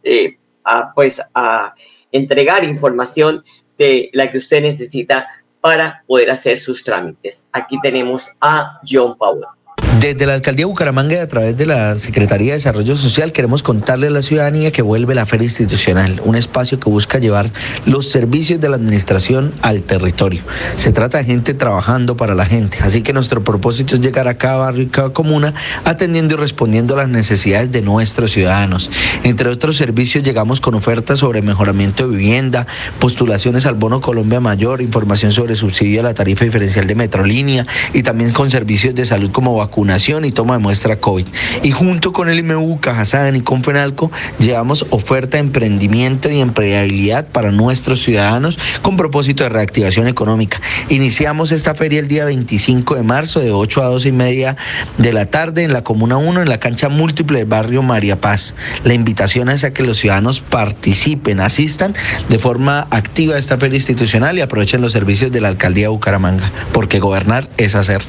a, 0.62 0.92
pues, 0.92 1.22
a 1.32 1.74
entregar 2.12 2.64
información 2.64 3.42
de 3.78 4.10
la 4.12 4.30
que 4.30 4.36
usted 4.36 4.60
necesita 4.60 5.26
para 5.60 6.02
poder 6.06 6.30
hacer 6.30 6.58
sus 6.58 6.84
trámites. 6.84 7.48
Aquí 7.52 7.80
tenemos 7.80 8.30
a 8.40 8.80
John 8.88 9.16
Powell. 9.16 9.55
Desde 10.00 10.26
la 10.26 10.34
Alcaldía 10.34 10.66
de 10.66 10.70
Bucaramanga 10.70 11.14
y 11.14 11.18
a 11.18 11.26
través 11.26 11.56
de 11.56 11.64
la 11.64 11.98
Secretaría 11.98 12.48
de 12.48 12.58
Desarrollo 12.58 12.96
Social 12.96 13.32
queremos 13.32 13.62
contarle 13.62 14.08
a 14.08 14.10
la 14.10 14.20
ciudadanía 14.20 14.70
que 14.70 14.82
vuelve 14.82 15.14
la 15.14 15.24
Feria 15.24 15.46
Institucional, 15.46 16.20
un 16.22 16.36
espacio 16.36 16.78
que 16.78 16.90
busca 16.90 17.18
llevar 17.18 17.50
los 17.86 18.10
servicios 18.10 18.60
de 18.60 18.68
la 18.68 18.76
administración 18.76 19.54
al 19.62 19.84
territorio. 19.84 20.42
Se 20.76 20.92
trata 20.92 21.16
de 21.16 21.24
gente 21.24 21.54
trabajando 21.54 22.14
para 22.14 22.34
la 22.34 22.44
gente, 22.44 22.76
así 22.82 23.00
que 23.00 23.14
nuestro 23.14 23.42
propósito 23.42 23.94
es 23.94 24.02
llegar 24.02 24.28
a 24.28 24.36
cada 24.36 24.58
barrio 24.58 24.82
y 24.82 24.88
cada 24.88 25.14
comuna 25.14 25.54
atendiendo 25.84 26.34
y 26.34 26.36
respondiendo 26.36 26.92
a 26.92 26.98
las 26.98 27.08
necesidades 27.08 27.72
de 27.72 27.80
nuestros 27.80 28.32
ciudadanos. 28.32 28.90
Entre 29.24 29.48
otros 29.48 29.78
servicios 29.78 30.22
llegamos 30.22 30.60
con 30.60 30.74
ofertas 30.74 31.20
sobre 31.20 31.40
mejoramiento 31.40 32.06
de 32.06 32.14
vivienda, 32.14 32.66
postulaciones 33.00 33.64
al 33.64 33.76
bono 33.76 34.02
Colombia 34.02 34.40
Mayor, 34.40 34.82
información 34.82 35.32
sobre 35.32 35.56
subsidio 35.56 36.00
a 36.00 36.04
la 36.04 36.12
tarifa 36.12 36.44
diferencial 36.44 36.86
de 36.86 36.94
Metrolínea 36.94 37.66
y 37.94 38.02
también 38.02 38.34
con 38.34 38.50
servicios 38.50 38.94
de 38.94 39.06
salud 39.06 39.30
como 39.30 39.56
vacunas 39.56 39.85
vacunación 39.86 40.24
y 40.24 40.32
toma 40.32 40.54
de 40.54 40.58
muestra 40.58 40.98
COVID. 40.98 41.26
Y 41.62 41.70
junto 41.70 42.12
con 42.12 42.28
el 42.28 42.40
IMU, 42.40 42.80
Cajazán 42.80 43.36
y 43.36 43.42
Confenalco 43.42 44.10
llevamos 44.40 44.84
oferta 44.90 45.36
de 45.36 45.42
emprendimiento 45.42 46.28
y 46.28 46.40
empleabilidad 46.40 47.28
para 47.28 47.52
nuestros 47.52 48.02
ciudadanos 48.02 48.58
con 48.82 48.96
propósito 48.96 49.44
de 49.44 49.50
reactivación 49.50 50.08
económica. 50.08 50.60
Iniciamos 50.88 51.52
esta 51.52 51.76
feria 51.76 52.00
el 52.00 52.08
día 52.08 52.24
25 52.24 52.96
de 52.96 53.04
marzo 53.04 53.38
de 53.38 53.52
8 53.52 53.82
a 53.82 53.86
12 53.86 54.08
y 54.08 54.12
media 54.12 54.56
de 54.98 55.12
la 55.12 55.26
tarde 55.26 55.62
en 55.62 55.72
la 55.72 55.84
Comuna 55.84 56.16
1 56.16 56.42
en 56.42 56.48
la 56.48 56.58
cancha 56.58 56.88
múltiple 56.88 57.38
del 57.38 57.46
barrio 57.46 57.82
María 57.82 58.20
Paz. 58.20 58.56
La 58.82 58.94
invitación 58.94 59.48
es 59.50 59.62
a 59.62 59.72
que 59.72 59.84
los 59.84 59.98
ciudadanos 59.98 60.40
participen, 60.40 61.38
asistan 61.38 61.94
de 62.28 62.38
forma 62.40 62.88
activa 62.90 63.36
a 63.36 63.38
esta 63.38 63.56
feria 63.56 63.76
institucional 63.76 64.36
y 64.36 64.40
aprovechen 64.40 64.80
los 64.80 64.92
servicios 64.92 65.30
de 65.30 65.40
la 65.40 65.48
alcaldía 65.48 65.84
de 65.84 65.88
Bucaramanga, 65.90 66.50
porque 66.72 66.98
gobernar 66.98 67.48
es 67.56 67.76
hacer. 67.76 68.02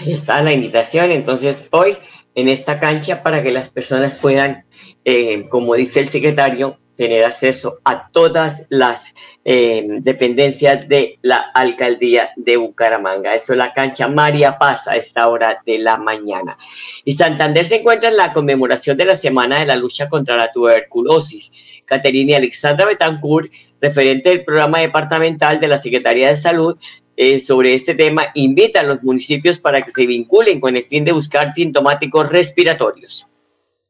Ahí 0.00 0.12
está 0.12 0.40
la 0.40 0.52
invitación. 0.52 1.10
Entonces, 1.10 1.68
hoy 1.72 1.94
en 2.34 2.48
esta 2.48 2.78
cancha 2.78 3.22
para 3.22 3.42
que 3.42 3.52
las 3.52 3.70
personas 3.70 4.14
puedan, 4.14 4.64
eh, 5.04 5.44
como 5.50 5.74
dice 5.74 6.00
el 6.00 6.08
secretario, 6.08 6.78
tener 6.96 7.24
acceso 7.24 7.80
a 7.84 8.08
todas 8.10 8.66
las 8.70 9.14
eh, 9.44 9.86
dependencias 10.00 10.88
de 10.88 11.18
la 11.20 11.36
alcaldía 11.54 12.30
de 12.36 12.56
Bucaramanga. 12.56 13.34
Eso 13.34 13.52
es 13.52 13.58
la 13.58 13.74
cancha 13.74 14.08
María 14.08 14.58
Paz 14.58 14.88
a 14.88 14.96
esta 14.96 15.28
hora 15.28 15.60
de 15.66 15.78
la 15.78 15.98
mañana. 15.98 16.56
Y 17.04 17.12
Santander 17.12 17.66
se 17.66 17.76
encuentra 17.76 18.08
en 18.08 18.16
la 18.16 18.32
conmemoración 18.32 18.96
de 18.96 19.04
la 19.04 19.16
Semana 19.16 19.60
de 19.60 19.66
la 19.66 19.76
Lucha 19.76 20.08
contra 20.08 20.36
la 20.36 20.50
Tuberculosis. 20.50 21.82
Caterina 21.84 22.32
y 22.32 22.34
Alexandra 22.34 22.86
Betancourt, 22.86 23.50
referente 23.80 24.28
del 24.28 24.44
programa 24.44 24.78
departamental 24.78 25.58
de 25.58 25.68
la 25.68 25.78
Secretaría 25.78 26.28
de 26.28 26.36
Salud, 26.36 26.78
eh, 27.22 27.38
sobre 27.38 27.74
este 27.74 27.94
tema, 27.94 28.28
invita 28.32 28.80
a 28.80 28.82
los 28.82 29.04
municipios 29.04 29.58
para 29.58 29.82
que 29.82 29.90
se 29.90 30.06
vinculen 30.06 30.58
con 30.58 30.74
el 30.74 30.86
fin 30.86 31.04
de 31.04 31.12
buscar 31.12 31.52
sintomáticos 31.52 32.32
respiratorios. 32.32 33.29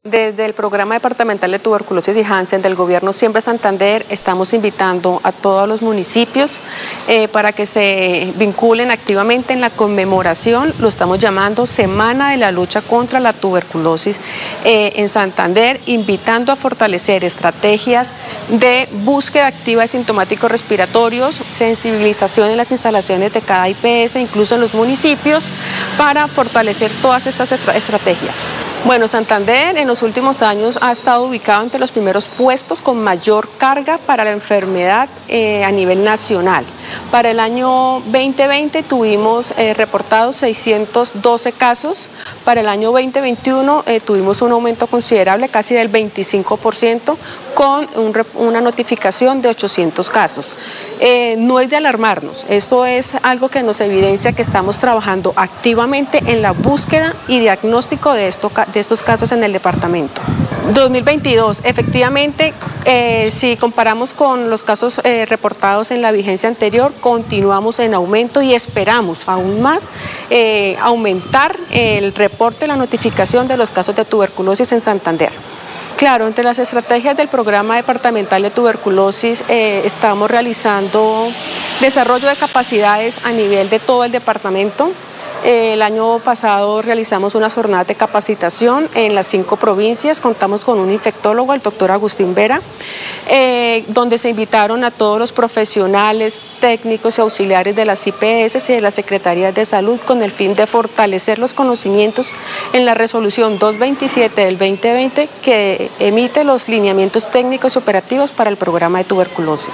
Desde 0.03 0.45
el 0.45 0.55
Programa 0.55 0.95
Departamental 0.95 1.51
de 1.51 1.59
Tuberculosis 1.59 2.17
y 2.17 2.23
Hansen 2.23 2.63
del 2.63 2.73
Gobierno 2.73 3.13
Siempre 3.13 3.39
Santander 3.39 4.03
estamos 4.09 4.51
invitando 4.51 5.21
a 5.23 5.31
todos 5.31 5.69
los 5.69 5.83
municipios 5.83 6.59
eh, 7.07 7.27
para 7.27 7.51
que 7.51 7.67
se 7.67 8.33
vinculen 8.35 8.89
activamente 8.89 9.53
en 9.53 9.61
la 9.61 9.69
conmemoración, 9.69 10.73
lo 10.79 10.87
estamos 10.87 11.19
llamando 11.19 11.67
Semana 11.67 12.31
de 12.31 12.37
la 12.37 12.51
Lucha 12.51 12.81
contra 12.81 13.19
la 13.19 13.33
Tuberculosis 13.33 14.19
eh, 14.65 14.93
en 14.95 15.07
Santander, 15.07 15.79
invitando 15.85 16.51
a 16.51 16.55
fortalecer 16.55 17.23
estrategias 17.23 18.11
de 18.49 18.89
búsqueda 19.03 19.45
activa 19.45 19.83
de 19.83 19.87
sintomáticos 19.89 20.49
respiratorios, 20.49 21.43
sensibilización 21.53 22.49
en 22.49 22.57
las 22.57 22.71
instalaciones 22.71 23.33
de 23.33 23.41
cada 23.41 23.69
IPS, 23.69 24.15
incluso 24.15 24.55
en 24.55 24.61
los 24.61 24.73
municipios, 24.73 25.47
para 25.99 26.27
fortalecer 26.27 26.91
todas 27.03 27.27
estas 27.27 27.51
estrategias. 27.51 28.37
Bueno, 28.83 29.07
Santander 29.07 29.77
en 29.77 29.87
los 29.87 30.01
últimos 30.01 30.41
años 30.41 30.79
ha 30.81 30.91
estado 30.91 31.23
ubicado 31.23 31.63
entre 31.63 31.79
los 31.79 31.91
primeros 31.91 32.25
puestos 32.25 32.81
con 32.81 33.01
mayor 33.01 33.47
carga 33.59 33.99
para 33.99 34.23
la 34.23 34.31
enfermedad 34.31 35.07
eh, 35.27 35.63
a 35.63 35.71
nivel 35.71 36.03
nacional. 36.03 36.65
Para 37.11 37.31
el 37.31 37.39
año 37.39 38.01
2020 38.05 38.83
tuvimos 38.83 39.53
eh, 39.57 39.73
reportados 39.73 40.37
612 40.37 41.51
casos, 41.51 42.09
para 42.45 42.61
el 42.61 42.67
año 42.67 42.91
2021 42.91 43.83
eh, 43.85 43.99
tuvimos 43.99 44.41
un 44.41 44.51
aumento 44.51 44.87
considerable, 44.87 45.49
casi 45.49 45.73
del 45.73 45.91
25%, 45.91 47.17
con 47.53 47.87
una 48.35 48.61
notificación 48.61 49.41
de 49.41 49.49
800 49.49 50.09
casos. 50.09 50.53
Eh, 50.99 51.35
no 51.37 51.59
es 51.59 51.69
de 51.69 51.77
alarmarnos, 51.77 52.45
esto 52.49 52.85
es 52.85 53.15
algo 53.23 53.49
que 53.49 53.63
nos 53.63 53.81
evidencia 53.81 54.33
que 54.33 54.41
estamos 54.41 54.79
trabajando 54.79 55.33
activamente 55.35 56.21
en 56.27 56.41
la 56.41 56.51
búsqueda 56.51 57.15
y 57.27 57.39
diagnóstico 57.39 58.13
de, 58.13 58.33
de 58.73 58.79
estos 58.79 59.03
casos 59.03 59.31
en 59.31 59.43
el 59.43 59.53
departamento. 59.53 60.21
2022, 60.73 61.61
efectivamente, 61.63 62.53
eh, 62.85 63.29
si 63.31 63.57
comparamos 63.57 64.13
con 64.13 64.49
los 64.49 64.63
casos 64.63 65.01
eh, 65.03 65.25
reportados 65.25 65.91
en 65.91 66.01
la 66.01 66.11
vigencia 66.11 66.49
anterior, 66.49 66.93
continuamos 66.99 67.79
en 67.79 67.93
aumento 67.93 68.41
y 68.41 68.53
esperamos 68.53 69.19
aún 69.27 69.61
más 69.61 69.89
aumentar 70.81 71.57
el 71.71 72.13
reporte, 72.13 72.67
la 72.67 72.75
notificación 72.75 73.47
de 73.47 73.57
los 73.57 73.69
casos 73.71 73.95
de 73.95 74.05
tuberculosis 74.05 74.71
en 74.71 74.81
Santander. 74.81 75.31
Claro, 76.01 76.25
entre 76.25 76.43
las 76.43 76.57
estrategias 76.57 77.15
del 77.15 77.27
programa 77.27 77.75
departamental 77.75 78.41
de 78.41 78.49
tuberculosis 78.49 79.43
eh, 79.47 79.83
estamos 79.85 80.31
realizando 80.31 81.27
desarrollo 81.79 82.27
de 82.27 82.35
capacidades 82.35 83.19
a 83.23 83.31
nivel 83.31 83.69
de 83.69 83.77
todo 83.77 84.03
el 84.03 84.11
departamento, 84.11 84.91
el 85.43 85.81
año 85.81 86.19
pasado 86.19 86.81
realizamos 86.81 87.33
unas 87.33 87.53
jornadas 87.53 87.87
de 87.87 87.95
capacitación 87.95 88.87
en 88.93 89.15
las 89.15 89.27
cinco 89.27 89.57
provincias. 89.57 90.21
Contamos 90.21 90.63
con 90.63 90.79
un 90.79 90.91
infectólogo, 90.91 91.53
el 91.53 91.61
doctor 91.61 91.91
Agustín 91.91 92.35
Vera, 92.35 92.61
eh, 93.27 93.83
donde 93.87 94.17
se 94.17 94.29
invitaron 94.29 94.83
a 94.83 94.91
todos 94.91 95.17
los 95.17 95.31
profesionales, 95.31 96.39
técnicos 96.59 97.17
y 97.17 97.21
auxiliares 97.21 97.75
de 97.75 97.85
las 97.85 98.05
IPS 98.05 98.69
y 98.69 98.73
de 98.73 98.81
las 98.81 98.93
Secretarías 98.93 99.55
de 99.55 99.65
Salud 99.65 99.99
con 100.05 100.21
el 100.21 100.31
fin 100.31 100.53
de 100.53 100.67
fortalecer 100.67 101.39
los 101.39 101.53
conocimientos 101.53 102.31
en 102.73 102.85
la 102.85 102.93
resolución 102.93 103.57
227 103.57 104.45
del 104.45 104.57
2020 104.57 105.27
que 105.41 105.89
emite 105.99 106.43
los 106.43 106.67
lineamientos 106.67 107.31
técnicos 107.31 107.75
y 107.75 107.79
operativos 107.79 108.31
para 108.31 108.49
el 108.49 108.57
programa 108.57 108.99
de 108.99 109.05
tuberculosis. 109.05 109.73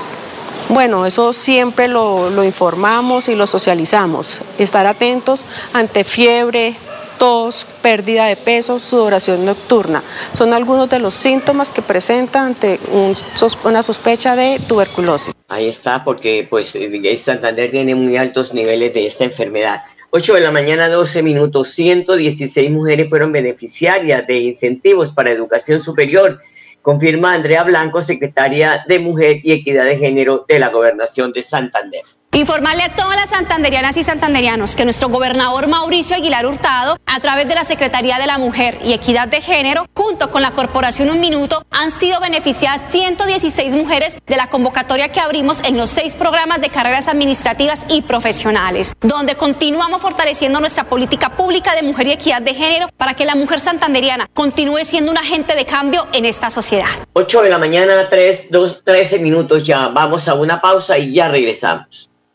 Bueno, 0.69 1.05
eso 1.05 1.31
siempre 1.31 1.87
lo, 1.87 2.43
informamos 2.43 3.29
y 3.29 3.35
lo 3.35 3.47
socializamos. 3.47 4.41
Estar 4.59 4.85
atentos 4.85 5.45
ante 5.71 6.03
fiebre, 6.03 6.75
tos, 7.17 7.65
pérdida 7.81 8.25
de 8.25 8.35
peso, 8.35 8.77
sudoración 8.79 9.45
nocturna. 9.45 10.03
Son 10.37 10.53
algunos 10.53 10.89
de 10.89 10.99
los 10.99 11.13
síntomas 11.13 11.71
que 11.71 11.81
presentan 11.81 12.47
ante 12.47 12.79
una 13.63 13.81
sospecha 13.81 14.35
de 14.35 14.59
tuberculosis. 14.67 15.33
Ahí 15.47 15.67
está, 15.67 16.03
porque 16.03 16.45
pues 16.49 16.77
Santander 17.17 17.71
tiene 17.71 17.95
muy 17.95 18.17
altos 18.17 18.53
niveles 18.53 18.93
de 18.93 19.05
esta 19.05 19.23
enfermedad. 19.23 19.81
8 20.09 20.33
de 20.35 20.41
la 20.41 20.51
mañana, 20.51 20.89
12 20.89 21.23
minutos, 21.23 21.69
116 21.69 22.71
mujeres 22.71 23.09
fueron 23.09 23.31
beneficiarias 23.31 24.27
de 24.27 24.37
incentivos 24.39 25.11
para 25.11 25.31
educación 25.31 25.79
superior 25.79 26.39
confirma 26.87 27.33
Andrea 27.33 27.65
Blanco, 27.65 28.01
secretaria 28.01 28.85
de 28.87 28.99
Mujer 28.99 29.41
y 29.43 29.51
Equidad 29.51 29.83
de 29.83 29.97
Género 29.97 30.45
de 30.47 30.57
la 30.57 30.69
Gobernación 30.69 31.33
de 31.33 31.41
Santander. 31.41 32.03
Informarle 32.33 32.83
a 32.83 32.95
todas 32.95 33.15
las 33.15 33.29
santanderianas 33.29 33.97
y 33.97 34.03
santanderianos 34.03 34.75
que 34.75 34.83
nuestro 34.83 35.09
gobernador 35.09 35.67
Mauricio 35.67 36.15
Aguilar 36.15 36.45
Hurtado, 36.45 36.97
a 37.05 37.19
través 37.19 37.47
de 37.47 37.55
la 37.55 37.63
Secretaría 37.63 38.19
de 38.19 38.27
la 38.27 38.37
Mujer 38.37 38.77
y 38.83 38.93
Equidad 38.93 39.27
de 39.27 39.41
Género, 39.41 39.87
junto 39.95 40.29
con 40.29 40.43
la 40.43 40.51
Corporación 40.51 41.09
Un 41.09 41.19
Minuto, 41.19 41.65
han 41.71 41.89
sido 41.89 42.19
beneficiadas 42.19 42.91
116 42.91 43.75
mujeres 43.75 44.19
de 44.27 44.35
la 44.35 44.49
convocatoria 44.49 45.09
que 45.09 45.19
abrimos 45.19 45.63
en 45.63 45.77
los 45.77 45.89
seis 45.89 46.15
programas 46.15 46.61
de 46.61 46.69
carreras 46.69 47.07
administrativas 47.07 47.85
y 47.89 48.03
profesionales, 48.03 48.93
donde 49.01 49.33
continuamos 49.33 50.01
fortaleciendo 50.01 50.59
nuestra 50.59 50.83
política 50.83 51.31
pública 51.31 51.75
de 51.75 51.81
mujer 51.81 52.07
y 52.07 52.11
equidad 52.11 52.43
de 52.43 52.53
género 52.53 52.87
para 52.97 53.15
que 53.15 53.25
la 53.25 53.35
mujer 53.35 53.59
santanderiana 53.59 54.27
continúe 54.35 54.83
siendo 54.83 55.11
un 55.11 55.17
agente 55.17 55.55
de 55.55 55.65
cambio 55.65 56.05
en 56.13 56.25
esta 56.25 56.51
sociedad. 56.51 56.85
8 57.13 57.41
de 57.41 57.49
la 57.49 57.57
mañana, 57.57 58.09
3, 58.09 58.51
2, 58.51 58.83
13 58.83 59.19
minutos 59.19 59.65
ya. 59.65 59.87
Vamos 59.87 60.27
a 60.27 60.35
una 60.35 60.61
pausa 60.61 60.99
y 60.99 61.13
ya 61.13 61.29
regresamos. 61.29 62.11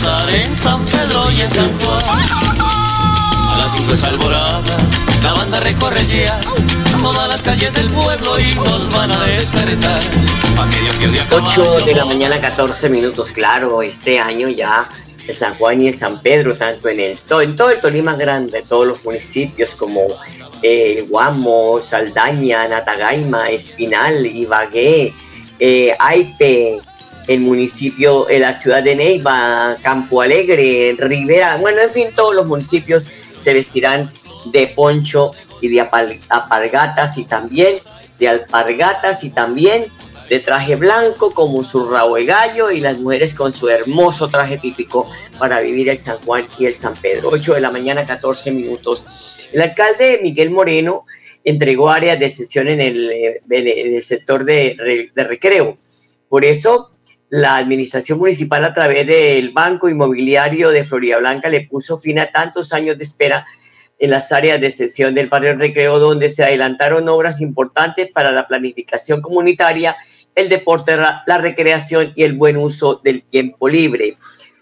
Gozar 0.00 0.30
en 0.34 0.56
San 0.56 0.84
Pedro 0.84 1.30
y 1.30 1.40
en 1.42 1.50
San 1.50 1.78
Juan. 1.80 2.24
A 3.48 3.56
las 3.58 3.72
cinco 3.74 3.92
es 3.92 4.04
alborada, 4.04 4.60
la 5.22 5.32
banda 5.32 5.60
recorre 5.60 6.06
ya 6.06 6.40
todas 7.02 7.28
las 7.28 7.42
calles 7.42 7.72
del 7.74 7.88
pueblo 7.90 8.38
y 8.38 8.54
nos 8.54 8.90
van 8.92 9.10
a 9.10 9.24
despertar. 9.24 10.00
A 10.58 10.66
medio 10.66 11.12
de 11.12 11.20
8 11.30 11.80
de 11.84 11.94
la 11.94 12.04
mañana, 12.04 12.40
14 12.40 12.88
minutos, 12.88 13.30
claro, 13.32 13.82
este 13.82 14.18
año 14.18 14.48
ya 14.48 14.88
de 15.26 15.32
San 15.32 15.54
Juan 15.56 15.82
y 15.82 15.86
de 15.86 15.92
San 15.92 16.20
Pedro, 16.20 16.56
tanto 16.56 16.88
en, 16.88 17.00
el, 17.00 17.18
en 17.42 17.56
todo 17.56 17.70
el 17.70 17.80
Tolima 17.80 18.14
Grande, 18.14 18.62
todos 18.66 18.86
los 18.86 19.04
municipios 19.04 19.74
como 19.74 20.06
eh, 20.62 21.04
Guamo, 21.08 21.80
Saldaña, 21.82 22.68
Natagaima, 22.68 23.50
Espinal, 23.50 24.24
Ibagué, 24.24 25.12
eh, 25.58 25.94
Aipe, 25.98 26.78
el 27.26 27.40
municipio, 27.40 28.28
en 28.28 28.42
la 28.42 28.52
ciudad 28.52 28.82
de 28.82 28.96
Neiva, 28.96 29.76
Campo 29.82 30.22
Alegre, 30.22 30.96
Rivera, 30.98 31.56
bueno, 31.56 31.80
en 31.80 31.90
fin, 31.90 32.08
todos 32.14 32.34
los 32.34 32.46
municipios 32.46 33.06
se 33.36 33.54
vestirán 33.54 34.10
de 34.46 34.66
poncho 34.68 35.32
y 35.60 35.68
de 35.68 35.80
alpargatas 35.80 37.18
y 37.18 37.24
también 37.24 37.78
de 38.18 38.28
alpargatas 38.28 39.24
y 39.24 39.30
también 39.30 39.86
de 40.28 40.38
traje 40.38 40.76
blanco 40.76 41.34
como 41.34 41.64
su 41.64 41.88
rabo 41.90 42.16
de 42.16 42.24
gallo 42.24 42.70
y 42.70 42.80
las 42.80 42.98
mujeres 42.98 43.34
con 43.34 43.52
su 43.52 43.68
hermoso 43.68 44.28
traje 44.28 44.58
típico 44.58 45.10
para 45.38 45.60
vivir 45.60 45.88
el 45.88 45.98
San 45.98 46.18
Juan 46.18 46.46
y 46.58 46.66
el 46.66 46.74
San 46.74 46.94
Pedro. 46.94 47.30
8 47.32 47.54
de 47.54 47.60
la 47.60 47.70
mañana, 47.70 48.06
14 48.06 48.52
minutos. 48.52 49.48
El 49.52 49.60
alcalde 49.60 50.20
Miguel 50.22 50.50
Moreno 50.50 51.04
entregó 51.42 51.90
áreas 51.90 52.20
de 52.20 52.30
sesión 52.30 52.68
en 52.68 52.80
el, 52.80 53.10
eh, 53.10 54.00
sector 54.00 54.44
de 54.44 55.10
recreo. 55.16 55.78
Por 56.28 56.44
eso, 56.44 56.92
la 57.30 57.56
administración 57.56 58.18
municipal 58.18 58.64
a 58.64 58.74
través 58.74 59.06
del 59.06 59.50
Banco 59.50 59.88
Inmobiliario 59.88 60.70
de 60.70 60.84
Florida 60.84 61.18
Blanca 61.18 61.48
le 61.48 61.66
puso 61.66 61.96
fin 61.96 62.18
a 62.18 62.30
tantos 62.30 62.72
años 62.72 62.98
de 62.98 63.04
espera 63.04 63.46
en 63.98 64.10
las 64.10 64.32
áreas 64.32 64.60
de 64.60 64.70
sesión 64.70 65.14
del 65.14 65.28
barrio 65.28 65.56
Recreo, 65.56 65.98
donde 65.98 66.28
se 66.28 66.42
adelantaron 66.42 67.08
obras 67.08 67.40
importantes 67.40 68.10
para 68.10 68.32
la 68.32 68.48
planificación 68.48 69.20
comunitaria 69.20 69.96
el 70.34 70.48
deporte, 70.48 70.96
la 70.96 71.38
recreación 71.38 72.12
y 72.14 72.22
el 72.22 72.34
buen 72.34 72.56
uso 72.56 73.00
del 73.02 73.22
tiempo 73.22 73.68
libre. 73.68 74.16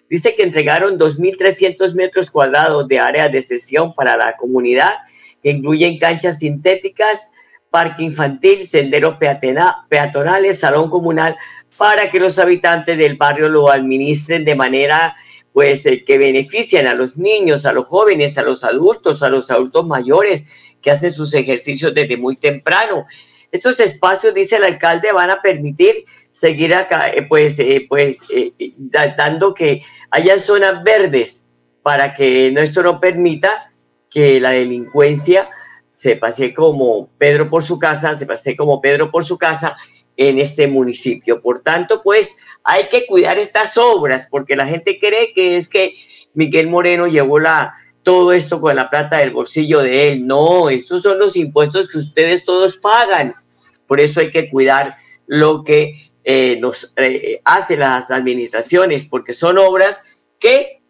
Dice 0.08 0.34
que 0.34 0.42
entregaron 0.42 0.98
2.300 0.98 1.94
metros 1.94 2.30
cuadrados 2.30 2.88
de 2.88 2.98
área 2.98 3.28
de 3.28 3.42
sesión 3.42 3.94
para 3.94 4.16
la 4.16 4.36
comunidad, 4.36 4.94
que 5.42 5.50
incluyen 5.50 5.98
canchas 5.98 6.38
sintéticas, 6.38 7.30
parque 7.70 8.02
infantil, 8.02 8.66
senderos 8.66 9.16
peatonales, 9.18 10.60
salón 10.60 10.88
comunal, 10.88 11.36
para 11.78 12.10
que 12.10 12.20
los 12.20 12.38
habitantes 12.38 12.98
del 12.98 13.16
barrio 13.16 13.48
lo 13.48 13.70
administren 13.70 14.44
de 14.44 14.54
manera 14.54 15.16
pues 15.52 15.86
eh, 15.86 16.04
que 16.04 16.18
beneficien 16.18 16.86
a 16.86 16.94
los 16.94 17.16
niños, 17.16 17.64
a 17.64 17.72
los 17.72 17.86
jóvenes, 17.86 18.36
a 18.36 18.42
los 18.42 18.62
adultos, 18.64 19.22
a 19.22 19.30
los 19.30 19.50
adultos 19.50 19.86
mayores 19.86 20.44
que 20.82 20.90
hacen 20.90 21.10
sus 21.10 21.32
ejercicios 21.34 21.94
desde 21.94 22.16
muy 22.16 22.36
temprano. 22.36 23.06
Estos 23.50 23.80
espacios, 23.80 24.34
dice 24.34 24.56
el 24.56 24.64
alcalde, 24.64 25.10
van 25.12 25.30
a 25.30 25.40
permitir 25.40 26.04
seguir 26.32 26.72
eh, 26.72 27.22
pues, 27.28 27.58
eh, 27.58 27.86
pues 27.88 28.20
eh, 28.30 28.52
dando 28.76 29.54
que 29.54 29.82
haya 30.10 30.38
zonas 30.38 30.84
verdes 30.84 31.46
para 31.82 32.12
que 32.12 32.48
esto 32.48 32.82
no 32.82 33.00
permita 33.00 33.72
que 34.10 34.38
la 34.38 34.50
delincuencia 34.50 35.48
se 35.90 36.16
pase 36.16 36.52
como 36.52 37.08
Pedro 37.18 37.48
por 37.50 37.62
su 37.62 37.78
casa, 37.78 38.14
se 38.14 38.26
pase 38.26 38.54
como 38.54 38.80
Pedro 38.80 39.10
por 39.10 39.24
su 39.24 39.36
casa 39.38 39.76
en 40.18 40.38
este 40.38 40.66
municipio. 40.66 41.40
Por 41.40 41.62
tanto, 41.62 42.02
pues 42.02 42.36
hay 42.64 42.88
que 42.88 43.06
cuidar 43.06 43.38
estas 43.38 43.78
obras 43.78 44.28
porque 44.30 44.56
la 44.56 44.66
gente 44.66 44.98
cree 44.98 45.32
que 45.32 45.56
es 45.56 45.68
que 45.68 45.94
Miguel 46.34 46.68
Moreno 46.68 47.06
llevó 47.06 47.38
la, 47.38 47.72
todo 48.02 48.32
esto 48.32 48.60
con 48.60 48.76
la 48.76 48.90
plata 48.90 49.18
del 49.18 49.30
bolsillo 49.30 49.80
de 49.80 50.08
él. 50.08 50.26
No, 50.26 50.68
estos 50.68 51.02
son 51.02 51.18
los 51.18 51.36
impuestos 51.36 51.88
que 51.88 51.98
ustedes 51.98 52.44
todos 52.44 52.76
pagan. 52.76 53.34
Por 53.86 54.00
eso 54.00 54.20
hay 54.20 54.30
que 54.30 54.50
cuidar 54.50 54.96
lo 55.26 55.62
que 55.62 56.02
eh, 56.24 56.58
nos 56.60 56.92
eh, 56.96 57.40
hacen 57.44 57.78
las 57.78 58.10
administraciones, 58.10 59.06
porque 59.06 59.34
son 59.34 59.56
obras 59.56 60.02
que 60.40 60.82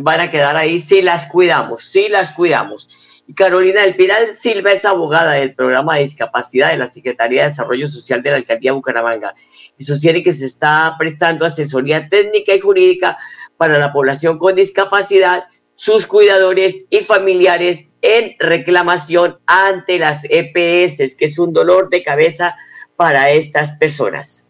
van 0.00 0.20
a 0.20 0.30
quedar 0.30 0.56
ahí 0.56 0.80
si 0.80 1.02
las 1.02 1.26
cuidamos, 1.26 1.84
si 1.84 2.08
las 2.08 2.32
cuidamos. 2.32 2.88
Carolina 3.34 3.82
del 3.82 3.96
Pilar 3.96 4.32
Silva 4.32 4.72
es 4.72 4.84
abogada 4.84 5.32
del 5.32 5.54
programa 5.54 5.96
de 5.96 6.02
discapacidad 6.02 6.70
de 6.70 6.78
la 6.78 6.86
Secretaría 6.86 7.42
de 7.42 7.48
Desarrollo 7.48 7.88
Social 7.88 8.22
de 8.22 8.30
la 8.30 8.36
Alcaldía 8.36 8.70
de 8.70 8.76
Bucaramanga 8.76 9.34
y 9.76 9.84
sostiene 9.84 10.22
que 10.22 10.32
se 10.32 10.46
está 10.46 10.94
prestando 10.98 11.44
asesoría 11.44 12.08
técnica 12.08 12.54
y 12.54 12.60
jurídica 12.60 13.18
para 13.56 13.78
la 13.78 13.92
población 13.92 14.38
con 14.38 14.56
discapacidad 14.56 15.44
sus 15.74 16.06
cuidadores 16.06 16.84
y 16.90 16.98
familiares 17.00 17.86
en 18.02 18.36
reclamación 18.38 19.38
ante 19.46 19.98
las 19.98 20.24
EPS, 20.24 21.14
que 21.14 21.24
es 21.26 21.38
un 21.38 21.52
dolor 21.52 21.88
de 21.90 22.02
cabeza 22.02 22.56
para 22.96 23.30
estas 23.30 23.72
personas. 23.72 24.46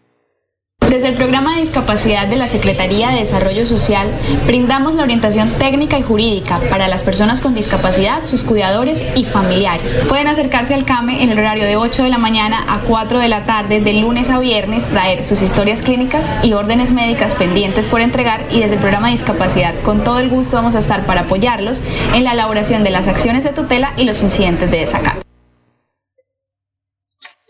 Desde 0.90 1.06
el 1.06 1.14
programa 1.14 1.54
de 1.54 1.60
discapacidad 1.60 2.26
de 2.26 2.34
la 2.34 2.48
Secretaría 2.48 3.10
de 3.10 3.20
Desarrollo 3.20 3.64
Social, 3.64 4.08
brindamos 4.44 4.96
la 4.96 5.04
orientación 5.04 5.48
técnica 5.50 5.96
y 5.96 6.02
jurídica 6.02 6.58
para 6.68 6.88
las 6.88 7.04
personas 7.04 7.40
con 7.40 7.54
discapacidad, 7.54 8.26
sus 8.26 8.42
cuidadores 8.42 9.04
y 9.14 9.24
familiares. 9.24 10.00
Pueden 10.08 10.26
acercarse 10.26 10.74
al 10.74 10.84
CAME 10.84 11.22
en 11.22 11.30
el 11.30 11.38
horario 11.38 11.64
de 11.64 11.76
8 11.76 12.02
de 12.02 12.08
la 12.08 12.18
mañana 12.18 12.64
a 12.66 12.80
4 12.80 13.20
de 13.20 13.28
la 13.28 13.46
tarde, 13.46 13.80
de 13.80 13.92
lunes 13.92 14.30
a 14.30 14.40
viernes, 14.40 14.88
traer 14.88 15.22
sus 15.22 15.42
historias 15.42 15.82
clínicas 15.82 16.34
y 16.42 16.54
órdenes 16.54 16.90
médicas 16.90 17.36
pendientes 17.36 17.86
por 17.86 18.00
entregar 18.00 18.40
y 18.50 18.58
desde 18.58 18.74
el 18.74 18.80
programa 18.80 19.06
de 19.06 19.12
discapacidad, 19.12 19.74
con 19.84 20.02
todo 20.02 20.18
el 20.18 20.28
gusto 20.28 20.56
vamos 20.56 20.74
a 20.74 20.80
estar 20.80 21.06
para 21.06 21.20
apoyarlos 21.20 21.84
en 22.16 22.24
la 22.24 22.32
elaboración 22.32 22.82
de 22.82 22.90
las 22.90 23.06
acciones 23.06 23.44
de 23.44 23.50
tutela 23.50 23.92
y 23.96 24.06
los 24.06 24.24
incidentes 24.24 24.72
de 24.72 24.80
desacato. 24.80 25.29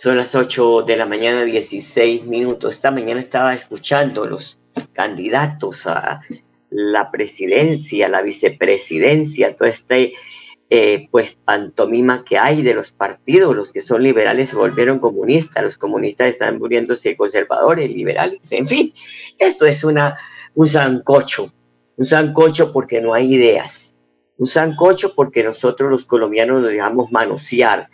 Son 0.03 0.17
las 0.17 0.35
8 0.35 0.85
de 0.87 0.97
la 0.97 1.05
mañana, 1.05 1.45
16 1.45 2.25
minutos. 2.25 2.77
Esta 2.77 2.91
mañana 2.91 3.21
estaba 3.21 3.53
escuchando 3.53 4.25
los 4.25 4.59
candidatos 4.95 5.87
a 5.87 6.21
la 6.71 7.11
presidencia, 7.11 8.09
la 8.09 8.23
vicepresidencia, 8.23 9.55
todo 9.55 9.69
este 9.69 10.15
eh, 10.71 11.07
pues 11.11 11.37
pantomima 11.45 12.25
que 12.25 12.39
hay 12.39 12.63
de 12.63 12.73
los 12.73 12.93
partidos, 12.93 13.55
los 13.55 13.73
que 13.75 13.83
son 13.83 14.03
liberales 14.03 14.49
se 14.49 14.57
volvieron 14.57 15.01
comunistas, 15.01 15.63
los 15.63 15.77
comunistas 15.77 16.29
están 16.29 16.59
volviéndose 16.59 17.15
conservadores, 17.15 17.91
liberales, 17.91 18.53
en 18.53 18.67
fin, 18.67 18.95
esto 19.39 19.67
es 19.67 19.85
una, 19.85 20.17
un 20.55 20.67
sancocho, 20.67 21.53
un 21.99 22.07
sancocho 22.07 22.73
porque 22.73 23.03
no 23.03 23.13
hay 23.13 23.35
ideas, 23.35 23.95
un 24.39 24.47
sancocho 24.47 25.15
porque 25.15 25.45
nosotros 25.45 25.91
los 25.91 26.07
colombianos 26.07 26.63
nos 26.63 26.71
dejamos 26.71 27.13
manosear, 27.13 27.91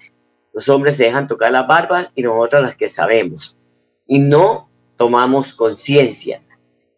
los 0.56 0.70
hombres 0.70 0.96
se 0.96 1.04
dejan 1.04 1.26
tocar 1.26 1.52
las 1.52 1.66
barbas 1.66 2.10
y 2.14 2.22
nosotros 2.22 2.62
las 2.62 2.76
que 2.76 2.88
sabemos. 2.88 3.58
Y 4.06 4.20
no 4.20 4.70
tomamos 4.96 5.52
conciencia. 5.52 6.40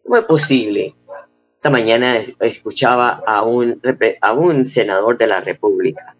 ¿Cómo 0.01 0.15
es 0.15 0.23
posible? 0.23 0.95
Esta 1.55 1.69
mañana 1.69 2.19
escuchaba 2.39 3.21
a 3.27 3.43
un, 3.43 3.81
a 4.21 4.31
un 4.31 4.65
senador 4.65 5.17
de 5.17 5.27
la 5.27 5.41
República 5.41 6.15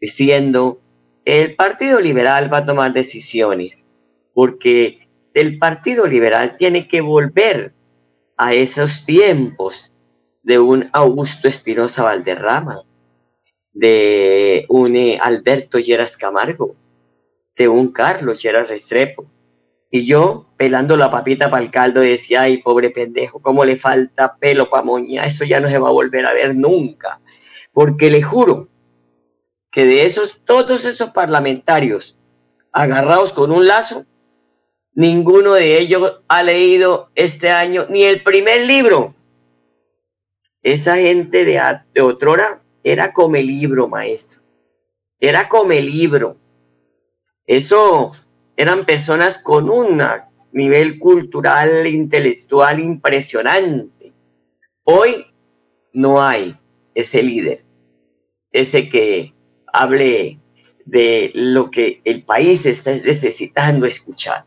diciendo, 0.00 0.80
el 1.26 1.56
Partido 1.56 2.00
Liberal 2.00 2.50
va 2.50 2.58
a 2.58 2.64
tomar 2.64 2.94
decisiones 2.94 3.84
porque 4.32 5.10
el 5.34 5.58
Partido 5.58 6.06
Liberal 6.06 6.56
tiene 6.56 6.88
que 6.88 7.02
volver 7.02 7.72
a 8.38 8.54
esos 8.54 9.04
tiempos 9.04 9.92
de 10.42 10.58
un 10.58 10.88
Augusto 10.94 11.48
Espinosa 11.48 12.04
Valderrama, 12.04 12.84
de 13.78 14.66
un 14.68 14.96
eh, 14.96 15.20
Alberto 15.22 15.78
Lleras 15.78 16.16
Camargo, 16.16 16.74
de 17.54 17.68
un 17.68 17.92
Carlos 17.92 18.42
Lleras 18.42 18.68
Restrepo. 18.68 19.24
Y 19.88 20.04
yo, 20.04 20.48
pelando 20.56 20.96
la 20.96 21.10
papita 21.10 21.48
para 21.48 21.62
el 21.62 21.70
caldo, 21.70 22.00
decía, 22.00 22.42
ay, 22.42 22.58
pobre 22.58 22.90
pendejo, 22.90 23.40
cómo 23.40 23.64
le 23.64 23.76
falta 23.76 24.34
pelo 24.36 24.68
para 24.68 24.82
moña, 24.82 25.24
eso 25.24 25.44
ya 25.44 25.60
no 25.60 25.68
se 25.68 25.78
va 25.78 25.88
a 25.88 25.92
volver 25.92 26.26
a 26.26 26.34
ver 26.34 26.56
nunca. 26.56 27.20
Porque 27.72 28.10
le 28.10 28.20
juro 28.20 28.68
que 29.70 29.86
de 29.86 30.06
esos, 30.06 30.40
todos 30.44 30.84
esos 30.84 31.10
parlamentarios 31.10 32.18
agarrados 32.72 33.32
con 33.32 33.52
un 33.52 33.68
lazo, 33.68 34.06
ninguno 34.92 35.52
de 35.52 35.78
ellos 35.78 36.20
ha 36.26 36.42
leído 36.42 37.10
este 37.14 37.50
año 37.50 37.86
ni 37.88 38.02
el 38.02 38.24
primer 38.24 38.66
libro. 38.66 39.14
Esa 40.64 40.96
gente 40.96 41.44
de, 41.44 41.62
de 41.94 42.02
otrora 42.02 42.60
era 42.90 43.12
come 43.12 43.42
libro, 43.42 43.88
maestro. 43.88 44.42
Era 45.20 45.48
come 45.48 45.80
libro. 45.82 46.36
Eso 47.46 48.12
eran 48.56 48.86
personas 48.86 49.38
con 49.38 49.68
un 49.68 50.02
nivel 50.52 50.98
cultural, 50.98 51.86
intelectual 51.86 52.80
impresionante. 52.80 54.12
Hoy 54.84 55.26
no 55.92 56.22
hay 56.22 56.56
ese 56.94 57.22
líder, 57.22 57.58
ese 58.52 58.88
que 58.88 59.34
hable 59.72 60.38
de 60.84 61.30
lo 61.34 61.70
que 61.70 62.00
el 62.04 62.22
país 62.22 62.64
está 62.64 62.92
necesitando 62.92 63.86
escuchar. 63.86 64.46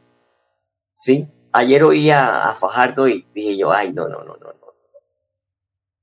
¿Sí? 0.93 1.27
Ayer 1.51 1.83
oía 1.83 2.43
a 2.43 2.53
Fajardo 2.55 3.07
y 3.07 3.25
dije 3.33 3.57
yo, 3.57 3.71
ay, 3.71 3.93
no, 3.93 4.07
no, 4.07 4.23
no, 4.23 4.37
no, 4.37 4.53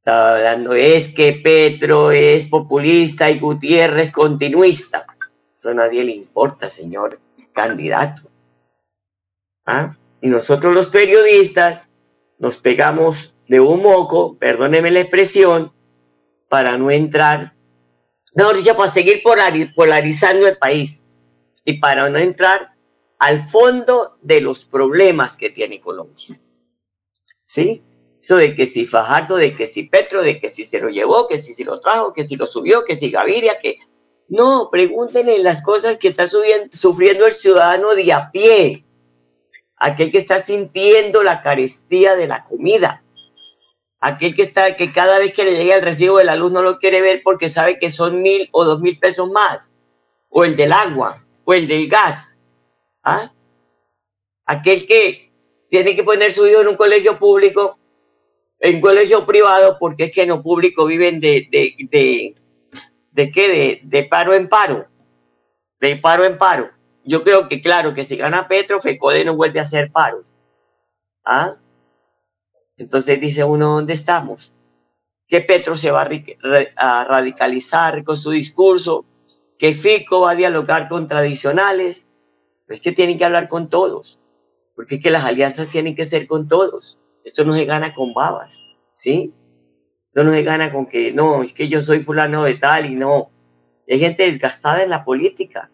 estaba 0.08 0.36
hablando, 0.36 0.72
es 0.72 1.12
que 1.12 1.34
Petro 1.34 2.10
es 2.10 2.46
populista 2.46 3.30
y 3.30 3.38
Gutiérrez 3.38 4.10
continuista. 4.10 5.04
Eso 5.52 5.68
a 5.68 5.74
nadie 5.74 6.02
le 6.02 6.12
importa, 6.12 6.70
señor 6.70 7.20
candidato. 7.52 8.22
¿Ah? 9.66 9.98
Y 10.22 10.28
nosotros 10.28 10.72
los 10.72 10.86
periodistas 10.86 11.88
nos 12.38 12.56
pegamos 12.56 13.34
de 13.48 13.60
un 13.60 13.82
moco, 13.82 14.38
perdóneme 14.38 14.90
la 14.90 15.00
expresión, 15.00 15.74
para 16.48 16.78
no 16.78 16.90
entrar, 16.90 17.52
no, 18.34 18.54
dicho, 18.54 18.74
para 18.78 18.90
seguir 18.90 19.22
polarizando 19.22 20.48
el 20.48 20.56
país 20.56 21.04
y 21.66 21.74
para 21.80 22.08
no 22.08 22.16
entrar 22.16 22.72
al 23.18 23.42
fondo 23.42 24.16
de 24.22 24.40
los 24.40 24.64
problemas 24.64 25.36
que 25.36 25.50
tiene 25.50 25.80
Colombia. 25.80 26.40
¿Sí? 27.44 27.82
De 28.36 28.54
que 28.54 28.66
si 28.66 28.86
Fajardo, 28.86 29.36
de 29.36 29.54
que 29.54 29.66
si 29.66 29.84
Petro, 29.84 30.22
de 30.22 30.38
que 30.38 30.50
si 30.50 30.64
se 30.64 30.80
lo 30.80 30.90
llevó, 30.90 31.26
que 31.26 31.38
si 31.38 31.54
se 31.54 31.64
lo 31.64 31.80
trajo, 31.80 32.12
que 32.12 32.26
si 32.26 32.36
lo 32.36 32.46
subió, 32.46 32.84
que 32.84 32.96
si 32.96 33.10
Gaviria, 33.10 33.58
que... 33.58 33.78
No, 34.28 34.68
pregúntenle 34.70 35.38
las 35.38 35.62
cosas 35.62 35.96
que 35.96 36.08
está 36.08 36.26
sufriendo 36.28 37.26
el 37.26 37.32
ciudadano 37.32 37.94
de 37.94 38.12
a 38.12 38.30
pie, 38.30 38.84
aquel 39.76 40.12
que 40.12 40.18
está 40.18 40.38
sintiendo 40.38 41.22
la 41.22 41.40
carestía 41.40 42.14
de 42.14 42.26
la 42.26 42.44
comida, 42.44 43.02
aquel 44.00 44.34
que 44.34 44.42
está, 44.42 44.76
que 44.76 44.92
cada 44.92 45.18
vez 45.18 45.32
que 45.32 45.44
le 45.44 45.56
llega 45.56 45.76
el 45.76 45.82
recibo 45.82 46.18
de 46.18 46.24
la 46.24 46.36
luz 46.36 46.52
no 46.52 46.60
lo 46.60 46.78
quiere 46.78 47.00
ver 47.00 47.22
porque 47.24 47.48
sabe 47.48 47.78
que 47.78 47.90
son 47.90 48.20
mil 48.20 48.50
o 48.52 48.64
dos 48.64 48.82
mil 48.82 48.98
pesos 48.98 49.30
más, 49.30 49.72
o 50.28 50.44
el 50.44 50.56
del 50.56 50.72
agua, 50.72 51.24
o 51.44 51.54
el 51.54 51.66
del 51.66 51.88
gas. 51.88 52.38
¿Ah? 53.02 53.32
Aquel 54.44 54.86
que 54.86 55.32
tiene 55.68 55.96
que 55.96 56.04
poner 56.04 56.32
su 56.32 56.46
hijo 56.46 56.60
en 56.60 56.68
un 56.68 56.76
colegio 56.76 57.18
público, 57.18 57.78
en 58.60 58.80
colegio 58.80 59.24
privado, 59.24 59.76
porque 59.78 60.04
es 60.04 60.12
que 60.12 60.22
en 60.22 60.30
lo 60.30 60.42
público 60.42 60.86
viven 60.86 61.20
de, 61.20 61.48
de, 61.50 61.74
de, 61.90 62.34
de 63.12 63.30
qué, 63.30 63.48
de, 63.48 63.80
de 63.84 64.04
paro 64.04 64.34
en 64.34 64.48
paro, 64.48 64.86
de 65.80 65.96
paro 65.96 66.24
en 66.24 66.38
paro. 66.38 66.70
Yo 67.04 67.22
creo 67.22 67.48
que, 67.48 67.60
claro, 67.60 67.94
que 67.94 68.04
si 68.04 68.16
gana 68.16 68.48
Petro, 68.48 68.80
FECODE 68.80 69.24
no 69.24 69.36
vuelve 69.36 69.60
a 69.60 69.62
hacer 69.62 69.90
paros. 69.90 70.34
¿Ah? 71.24 71.56
Entonces 72.76 73.20
dice 73.20 73.44
uno, 73.44 73.74
¿dónde 73.74 73.92
estamos? 73.92 74.52
Que 75.26 75.40
Petro 75.40 75.76
se 75.76 75.90
va 75.90 76.08
a 76.76 77.04
radicalizar 77.04 78.02
con 78.04 78.16
su 78.16 78.30
discurso, 78.30 79.04
que 79.58 79.74
Fico 79.74 80.20
va 80.20 80.32
a 80.32 80.36
dialogar 80.36 80.88
con 80.88 81.06
tradicionales, 81.06 82.08
pero 82.66 82.76
es 82.76 82.82
que 82.82 82.92
tienen 82.92 83.18
que 83.18 83.24
hablar 83.24 83.48
con 83.48 83.68
todos, 83.68 84.20
porque 84.74 84.96
es 84.96 85.02
que 85.02 85.10
las 85.10 85.24
alianzas 85.24 85.70
tienen 85.70 85.94
que 85.94 86.06
ser 86.06 86.26
con 86.26 86.48
todos. 86.48 86.98
Esto 87.28 87.44
no 87.44 87.52
se 87.52 87.66
gana 87.66 87.92
con 87.92 88.14
babas, 88.14 88.66
¿sí? 88.94 89.34
Esto 90.06 90.24
no 90.24 90.32
se 90.32 90.42
gana 90.42 90.72
con 90.72 90.86
que, 90.86 91.12
no, 91.12 91.42
es 91.42 91.52
que 91.52 91.68
yo 91.68 91.82
soy 91.82 92.00
fulano 92.00 92.42
de 92.44 92.54
tal 92.54 92.86
y 92.86 92.94
no. 92.94 93.30
Hay 93.86 94.00
gente 94.00 94.22
desgastada 94.22 94.82
en 94.82 94.88
la 94.88 95.04
política. 95.04 95.70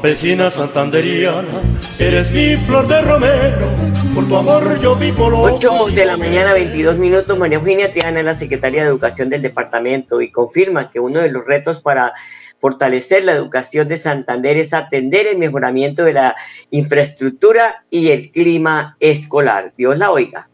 Campesina 0.00 0.50
santanderiana, 0.50 1.60
eres 1.98 2.30
mi 2.30 2.56
flor 2.64 2.88
de 2.88 3.02
romero, 3.02 3.68
por 4.14 4.26
tu 4.26 4.34
amor 4.34 4.80
yo 4.80 4.96
vivo 4.96 5.28
lo 5.28 5.42
8 5.42 5.88
de 5.94 6.06
la 6.06 6.16
mañana, 6.16 6.54
22 6.54 6.96
minutos. 6.96 7.38
María 7.38 7.58
Eugenia 7.58 7.92
Triana 7.92 8.20
es 8.20 8.24
la 8.24 8.32
secretaria 8.32 8.80
de 8.80 8.88
Educación 8.88 9.28
del 9.28 9.42
departamento 9.42 10.22
y 10.22 10.32
confirma 10.32 10.88
que 10.88 11.00
uno 11.00 11.20
de 11.20 11.28
los 11.28 11.44
retos 11.44 11.80
para 11.80 12.14
fortalecer 12.58 13.24
la 13.24 13.32
educación 13.32 13.88
de 13.88 13.98
Santander 13.98 14.56
es 14.56 14.72
atender 14.72 15.26
el 15.26 15.36
mejoramiento 15.36 16.04
de 16.04 16.14
la 16.14 16.34
infraestructura 16.70 17.84
y 17.90 18.08
el 18.08 18.30
clima 18.30 18.96
escolar. 19.00 19.74
Dios 19.76 19.98
la 19.98 20.12
oiga. 20.12 20.49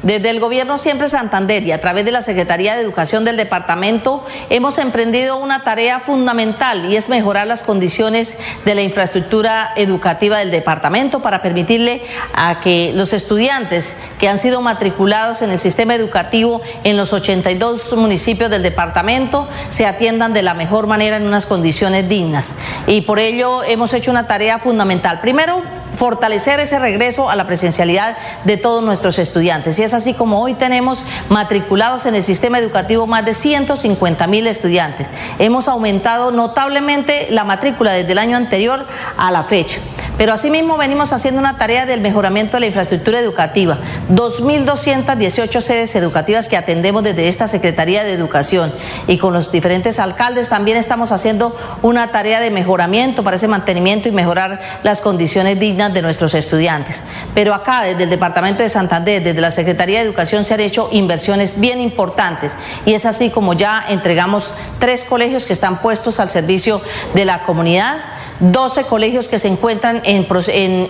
Desde 0.00 0.30
el 0.30 0.40
Gobierno 0.40 0.78
Siempre 0.78 1.08
Santander 1.08 1.62
y 1.62 1.70
a 1.70 1.80
través 1.80 2.04
de 2.04 2.10
la 2.10 2.22
Secretaría 2.22 2.74
de 2.74 2.82
Educación 2.82 3.24
del 3.24 3.36
Departamento 3.36 4.24
hemos 4.50 4.78
emprendido 4.78 5.36
una 5.36 5.62
tarea 5.62 6.00
fundamental 6.00 6.90
y 6.90 6.96
es 6.96 7.08
mejorar 7.08 7.46
las 7.46 7.62
condiciones 7.62 8.36
de 8.64 8.74
la 8.74 8.82
infraestructura 8.82 9.70
educativa 9.76 10.38
del 10.38 10.50
departamento 10.50 11.22
para 11.22 11.40
permitirle 11.40 12.02
a 12.34 12.58
que 12.58 12.92
los 12.96 13.12
estudiantes 13.12 13.96
que 14.18 14.28
han 14.28 14.38
sido 14.38 14.60
matriculados 14.60 15.40
en 15.42 15.50
el 15.50 15.60
sistema 15.60 15.94
educativo 15.94 16.62
en 16.82 16.96
los 16.96 17.12
82 17.12 17.92
municipios 17.92 18.50
del 18.50 18.64
departamento 18.64 19.46
se 19.68 19.86
atiendan 19.86 20.32
de 20.32 20.42
la 20.42 20.54
mejor 20.54 20.88
manera 20.88 21.16
en 21.16 21.26
unas 21.28 21.46
condiciones 21.46 22.08
dignas. 22.08 22.56
Y 22.88 23.02
por 23.02 23.20
ello 23.20 23.62
hemos 23.62 23.94
hecho 23.94 24.10
una 24.10 24.26
tarea 24.26 24.58
fundamental. 24.58 25.20
Primero, 25.20 25.62
fortalecer 25.94 26.60
ese 26.60 26.78
regreso 26.78 27.30
a 27.30 27.36
la 27.36 27.46
presencialidad 27.46 28.16
de 28.44 28.56
todos 28.56 28.82
nuestros 28.82 29.18
estudiantes. 29.18 29.78
Y 29.78 29.82
es 29.82 29.94
así 29.94 30.14
como 30.14 30.40
hoy 30.40 30.54
tenemos 30.54 31.04
matriculados 31.28 32.06
en 32.06 32.14
el 32.14 32.22
sistema 32.22 32.58
educativo 32.58 33.06
más 33.06 33.24
de 33.24 33.34
150 33.34 34.26
mil 34.26 34.46
estudiantes. 34.46 35.08
Hemos 35.38 35.68
aumentado 35.68 36.30
notablemente 36.30 37.28
la 37.30 37.44
matrícula 37.44 37.92
desde 37.92 38.12
el 38.12 38.18
año 38.18 38.36
anterior 38.36 38.86
a 39.16 39.30
la 39.30 39.42
fecha. 39.42 39.78
Pero 40.22 40.34
asimismo 40.34 40.76
venimos 40.76 41.12
haciendo 41.12 41.40
una 41.40 41.56
tarea 41.56 41.84
del 41.84 42.00
mejoramiento 42.00 42.56
de 42.56 42.60
la 42.60 42.66
infraestructura 42.66 43.18
educativa. 43.18 43.80
2.218 44.08 45.60
sedes 45.60 45.96
educativas 45.96 46.46
que 46.46 46.56
atendemos 46.56 47.02
desde 47.02 47.26
esta 47.26 47.48
Secretaría 47.48 48.04
de 48.04 48.12
Educación 48.12 48.72
y 49.08 49.18
con 49.18 49.32
los 49.32 49.50
diferentes 49.50 49.98
alcaldes 49.98 50.48
también 50.48 50.76
estamos 50.76 51.10
haciendo 51.10 51.56
una 51.82 52.12
tarea 52.12 52.38
de 52.38 52.52
mejoramiento 52.52 53.24
para 53.24 53.34
ese 53.34 53.48
mantenimiento 53.48 54.08
y 54.08 54.12
mejorar 54.12 54.60
las 54.84 55.00
condiciones 55.00 55.58
dignas 55.58 55.92
de 55.92 56.02
nuestros 56.02 56.34
estudiantes. 56.34 57.02
Pero 57.34 57.52
acá, 57.52 57.82
desde 57.82 58.04
el 58.04 58.10
Departamento 58.10 58.62
de 58.62 58.68
Santander, 58.68 59.24
desde 59.24 59.40
la 59.40 59.50
Secretaría 59.50 59.98
de 59.98 60.04
Educación, 60.04 60.44
se 60.44 60.54
han 60.54 60.60
hecho 60.60 60.88
inversiones 60.92 61.58
bien 61.58 61.80
importantes 61.80 62.56
y 62.86 62.94
es 62.94 63.06
así 63.06 63.30
como 63.30 63.54
ya 63.54 63.84
entregamos 63.88 64.54
tres 64.78 65.02
colegios 65.02 65.46
que 65.46 65.52
están 65.52 65.82
puestos 65.82 66.20
al 66.20 66.30
servicio 66.30 66.80
de 67.12 67.24
la 67.24 67.42
comunidad 67.42 67.96
12 68.40 68.84
colegios 68.84 69.28
que 69.28 69.38
se 69.38 69.48
encuentran 69.48 70.02
en, 70.04 70.26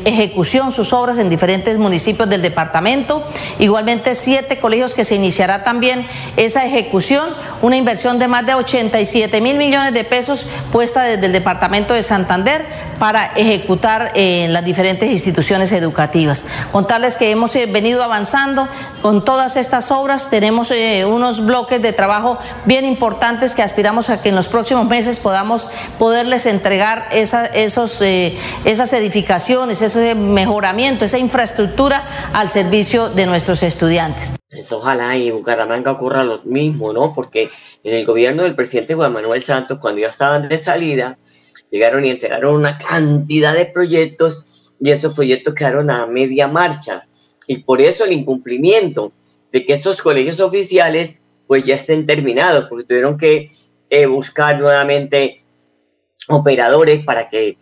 ejecución 0.04 0.72
sus 0.72 0.92
obras 0.92 1.18
en 1.18 1.28
diferentes 1.28 1.78
municipios 1.78 2.28
del 2.28 2.42
departamento, 2.42 3.24
igualmente 3.58 4.14
siete 4.14 4.58
colegios 4.58 4.94
que 4.94 5.04
se 5.04 5.14
iniciará 5.14 5.64
también 5.64 6.06
esa 6.36 6.64
ejecución, 6.64 7.30
una 7.62 7.76
inversión 7.76 8.18
de 8.18 8.28
más 8.28 8.44
de 8.44 8.54
87 8.54 9.40
mil 9.40 9.56
millones 9.56 9.94
de 9.94 10.04
pesos 10.04 10.46
puesta 10.70 11.02
desde 11.02 11.26
el 11.26 11.32
Departamento 11.32 11.94
de 11.94 12.02
Santander 12.02 12.66
para 12.98 13.26
ejecutar 13.34 14.12
en 14.14 14.52
las 14.52 14.64
diferentes 14.64 15.08
instituciones 15.08 15.72
educativas. 15.72 16.44
Contarles 16.70 17.16
que 17.16 17.30
hemos 17.30 17.54
venido 17.54 18.02
avanzando 18.02 18.68
con 19.00 19.24
todas 19.24 19.56
estas 19.56 19.90
obras, 19.90 20.30
tenemos 20.30 20.72
unos 21.06 21.44
bloques 21.44 21.80
de 21.82 21.92
trabajo 21.92 22.38
bien 22.64 22.84
importantes 22.84 23.54
que 23.54 23.62
aspiramos 23.62 24.10
a 24.10 24.20
que 24.20 24.28
en 24.28 24.36
los 24.36 24.48
próximos 24.48 24.86
meses 24.86 25.20
podamos 25.20 25.68
poderles 25.98 26.46
entregar 26.46 27.08
esos, 27.12 28.00
esas 28.02 28.92
edificaciones, 28.92 29.82
ese 29.82 30.14
mejoramiento, 30.14 31.04
esa 31.04 31.18
infraestructura 31.18 32.04
al 32.32 32.50
servicio 32.50 33.08
de 33.08 33.26
nuestros 33.26 33.62
estudiantes. 33.62 34.34
Pues 34.52 34.70
ojalá 34.70 35.16
y 35.16 35.28
en 35.28 35.34
Bucaramanga 35.34 35.92
ocurra 35.92 36.24
lo 36.24 36.42
mismo, 36.42 36.92
¿no? 36.92 37.14
Porque 37.14 37.48
en 37.82 37.94
el 37.94 38.04
gobierno 38.04 38.42
del 38.42 38.54
presidente 38.54 38.94
Juan 38.94 39.14
Manuel 39.14 39.40
Santos, 39.40 39.78
cuando 39.80 40.02
ya 40.02 40.08
estaban 40.08 40.46
de 40.46 40.58
salida, 40.58 41.18
llegaron 41.70 42.04
y 42.04 42.10
entregaron 42.10 42.56
una 42.56 42.76
cantidad 42.76 43.54
de 43.54 43.64
proyectos 43.64 44.74
y 44.78 44.90
esos 44.90 45.14
proyectos 45.14 45.54
quedaron 45.54 45.90
a 45.90 46.06
media 46.06 46.48
marcha. 46.48 47.08
Y 47.46 47.58
por 47.58 47.80
eso 47.80 48.04
el 48.04 48.12
incumplimiento 48.12 49.12
de 49.50 49.64
que 49.64 49.72
estos 49.72 50.02
colegios 50.02 50.38
oficiales 50.40 51.18
pues 51.46 51.64
ya 51.64 51.74
estén 51.74 52.04
terminados, 52.04 52.66
porque 52.68 52.84
tuvieron 52.84 53.16
que 53.16 53.48
eh, 53.88 54.06
buscar 54.06 54.58
nuevamente 54.58 55.41
operadores 56.28 57.04
para 57.04 57.28
que 57.28 57.58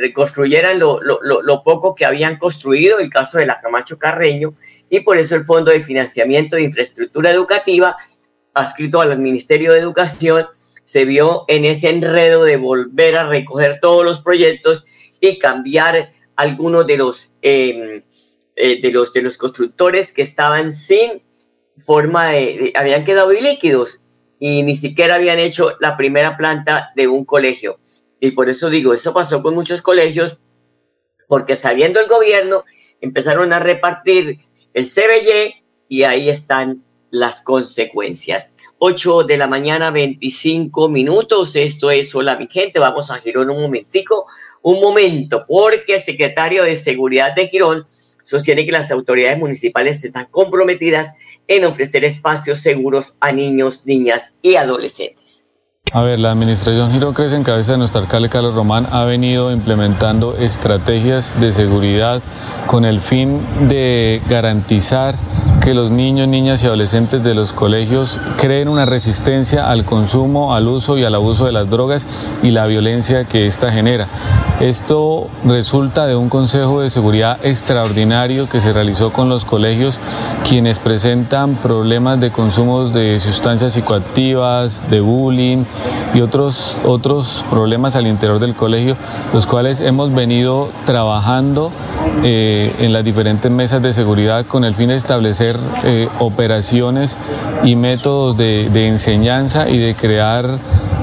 reconstruyeran 0.00 0.78
lo, 0.78 1.00
lo, 1.02 1.62
poco 1.62 1.94
que 1.94 2.04
habían 2.04 2.38
construido, 2.38 2.98
el 2.98 3.10
caso 3.10 3.38
de 3.38 3.46
la 3.46 3.60
Camacho 3.60 3.98
Carreño, 3.98 4.54
y 4.88 5.00
por 5.00 5.18
eso 5.18 5.36
el 5.36 5.44
Fondo 5.44 5.70
de 5.70 5.82
Financiamiento 5.82 6.56
de 6.56 6.62
Infraestructura 6.62 7.30
Educativa, 7.30 7.96
adscrito 8.54 9.00
al 9.00 9.18
Ministerio 9.18 9.72
de 9.72 9.80
Educación, 9.80 10.46
se 10.84 11.04
vio 11.04 11.44
en 11.48 11.64
ese 11.64 11.90
enredo 11.90 12.44
de 12.44 12.56
volver 12.56 13.16
a 13.16 13.24
recoger 13.24 13.78
todos 13.80 14.04
los 14.04 14.20
proyectos 14.20 14.84
y 15.20 15.38
cambiar 15.38 16.12
algunos 16.36 16.86
de 16.86 16.96
los, 16.96 17.32
em, 17.42 18.02
eh, 18.56 18.80
de 18.80 18.92
los, 18.92 19.12
de 19.12 19.22
los 19.22 19.36
constructores 19.36 20.12
que 20.12 20.22
estaban 20.22 20.72
sin 20.72 21.22
forma 21.76 22.28
de, 22.28 22.72
habían 22.76 23.04
quedado 23.04 23.32
ilíquidos 23.32 24.00
y 24.46 24.62
ni 24.62 24.76
siquiera 24.76 25.14
habían 25.14 25.38
hecho 25.38 25.74
la 25.80 25.96
primera 25.96 26.36
planta 26.36 26.92
de 26.94 27.08
un 27.08 27.24
colegio. 27.24 27.78
Y 28.20 28.32
por 28.32 28.50
eso 28.50 28.68
digo, 28.68 28.92
eso 28.92 29.14
pasó 29.14 29.42
con 29.42 29.54
muchos 29.54 29.80
colegios, 29.80 30.36
porque 31.28 31.56
saliendo 31.56 31.98
el 31.98 32.08
gobierno 32.08 32.62
empezaron 33.00 33.54
a 33.54 33.58
repartir 33.58 34.40
el 34.74 34.84
CBY 34.84 35.64
y 35.88 36.02
ahí 36.02 36.28
están 36.28 36.84
las 37.10 37.40
consecuencias. 37.40 38.52
8 38.76 39.22
de 39.22 39.38
la 39.38 39.46
mañana, 39.46 39.90
25 39.90 40.90
minutos. 40.90 41.56
Esto 41.56 41.90
es 41.90 42.14
Hola, 42.14 42.36
mi 42.36 42.46
gente. 42.46 42.78
Vamos 42.78 43.10
a 43.10 43.20
Girón 43.20 43.48
un 43.48 43.62
momentico. 43.62 44.26
Un 44.60 44.78
momento, 44.78 45.46
porque 45.48 45.94
el 45.94 46.00
secretario 46.00 46.64
de 46.64 46.76
Seguridad 46.76 47.34
de 47.34 47.48
Girón 47.48 47.86
sostiene 48.24 48.66
que 48.66 48.72
las 48.72 48.90
autoridades 48.90 49.38
municipales 49.38 50.04
están 50.04 50.26
comprometidas 50.30 51.14
en 51.46 51.64
ofrecer 51.64 52.04
espacios 52.04 52.60
seguros 52.60 53.16
a 53.20 53.30
niños, 53.30 53.82
niñas 53.86 54.34
y 54.42 54.56
adolescentes. 54.56 55.44
A 55.92 56.02
ver, 56.02 56.18
la 56.18 56.32
administración 56.32 56.90
Girón 56.90 57.14
Crece 57.14 57.36
en 57.36 57.44
cabeza 57.44 57.72
de 57.72 57.78
nuestro 57.78 58.00
alcalde 58.00 58.28
Carlos 58.28 58.54
Román 58.54 58.88
ha 58.90 59.04
venido 59.04 59.52
implementando 59.52 60.36
estrategias 60.36 61.38
de 61.40 61.52
seguridad 61.52 62.20
con 62.66 62.84
el 62.84 63.00
fin 63.00 63.40
de 63.68 64.20
garantizar 64.28 65.14
que 65.64 65.72
los 65.72 65.90
niños, 65.90 66.28
niñas 66.28 66.62
y 66.62 66.66
adolescentes 66.66 67.24
de 67.24 67.34
los 67.34 67.54
colegios 67.54 68.20
creen 68.36 68.68
una 68.68 68.84
resistencia 68.84 69.70
al 69.70 69.86
consumo, 69.86 70.54
al 70.54 70.68
uso 70.68 70.98
y 70.98 71.04
al 71.04 71.14
abuso 71.14 71.46
de 71.46 71.52
las 71.52 71.70
drogas 71.70 72.06
y 72.42 72.50
la 72.50 72.66
violencia 72.66 73.24
que 73.24 73.46
ésta 73.46 73.72
genera. 73.72 74.06
Esto 74.60 75.26
resulta 75.46 76.06
de 76.06 76.16
un 76.16 76.28
Consejo 76.28 76.82
de 76.82 76.90
Seguridad 76.90 77.38
extraordinario 77.42 78.46
que 78.46 78.60
se 78.60 78.74
realizó 78.74 79.10
con 79.10 79.30
los 79.30 79.46
colegios, 79.46 79.98
quienes 80.46 80.78
presentan 80.78 81.54
problemas 81.56 82.20
de 82.20 82.30
consumo 82.30 82.90
de 82.90 83.18
sustancias 83.18 83.72
psicoactivas, 83.72 84.90
de 84.90 85.00
bullying 85.00 85.64
y 86.12 86.20
otros, 86.20 86.76
otros 86.84 87.42
problemas 87.48 87.96
al 87.96 88.06
interior 88.06 88.38
del 88.38 88.52
colegio, 88.52 88.96
los 89.32 89.46
cuales 89.46 89.80
hemos 89.80 90.14
venido 90.14 90.68
trabajando 90.84 91.72
eh, 92.22 92.74
en 92.78 92.92
las 92.92 93.02
diferentes 93.02 93.50
mesas 93.50 93.82
de 93.82 93.92
seguridad 93.92 94.46
con 94.46 94.64
el 94.64 94.74
fin 94.74 94.88
de 94.88 94.96
establecer 94.96 95.53
eh, 95.84 96.08
operaciones 96.18 97.18
y 97.64 97.76
métodos 97.76 98.36
de, 98.36 98.86
enseñanza 98.86 99.68
y 99.68 99.78
de 99.78 99.94
crear 99.94 100.58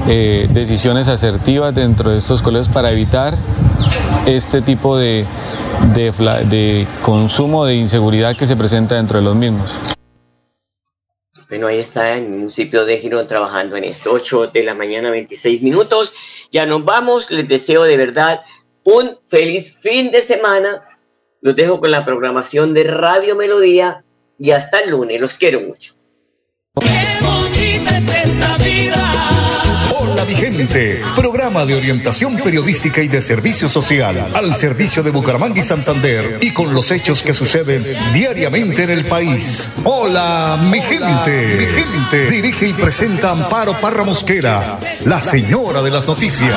eh, 0.08 0.48
decisiones 0.52 1.08
asertivas 1.08 1.74
dentro 1.74 2.10
de 2.10 2.18
estos 2.18 2.42
colegios 2.42 2.68
para 2.68 2.90
evitar 2.90 3.36
este 4.26 4.62
tipo 4.62 4.96
de, 4.96 5.26
de, 5.94 6.86
consumo 7.02 7.64
de 7.64 7.74
inseguridad 7.74 8.36
que 8.36 8.46
se 8.46 8.56
presenta 8.56 8.96
dentro 8.96 9.18
de 9.18 9.24
los 9.24 9.36
mismos. 9.36 9.70
Bueno, 11.48 11.66
ahí 11.66 11.78
está 11.78 12.14
el 12.16 12.28
municipio 12.28 12.86
de 12.86 12.96
Girón 12.96 13.28
trabajando 13.28 13.76
en 13.76 13.84
esto. 13.84 14.10
8 14.12 14.48
de 14.48 14.62
la 14.62 14.74
mañana, 14.74 15.10
26 15.10 15.62
minutos. 15.62 16.14
Ya 16.50 16.64
nos 16.64 16.84
vamos. 16.84 17.30
Les 17.30 17.46
deseo 17.46 17.82
de 17.82 17.98
verdad 17.98 18.40
un 18.84 19.18
feliz 19.26 19.80
fin 19.82 20.10
de 20.10 20.22
semana. 20.22 20.82
Los 21.42 21.54
dejo 21.54 21.80
con 21.80 21.90
la 21.90 22.04
programación 22.04 22.72
de 22.72 22.84
Radio 22.84 23.36
Melodía 23.36 24.04
y 24.42 24.50
hasta 24.50 24.80
el 24.80 24.90
lunes. 24.90 25.20
Los 25.20 25.34
quiero 25.34 25.60
mucho. 25.60 25.94
Hola 29.94 30.24
mi 30.24 30.34
gente, 30.34 31.00
programa 31.14 31.64
de 31.64 31.76
orientación 31.76 32.36
periodística 32.38 33.02
y 33.02 33.08
de 33.08 33.20
servicio 33.20 33.68
social 33.68 34.32
al 34.34 34.52
servicio 34.52 35.02
de 35.02 35.10
Bucaramanga 35.10 35.60
y 35.60 35.62
Santander 35.62 36.38
y 36.40 36.52
con 36.52 36.74
los 36.74 36.90
hechos 36.90 37.22
que 37.22 37.32
suceden 37.32 37.84
diariamente 38.12 38.82
en 38.82 38.90
el 38.90 39.04
país. 39.06 39.70
Hola 39.84 40.58
mi 40.70 40.80
gente, 40.80 41.56
mi 41.58 41.66
gente. 41.66 42.30
Dirige 42.30 42.68
y 42.68 42.72
presenta 42.72 43.30
Amparo 43.30 43.80
Parra 43.80 44.02
Mosquera, 44.02 44.78
la 45.04 45.20
señora 45.20 45.82
de 45.82 45.90
las 45.90 46.06
noticias. 46.06 46.52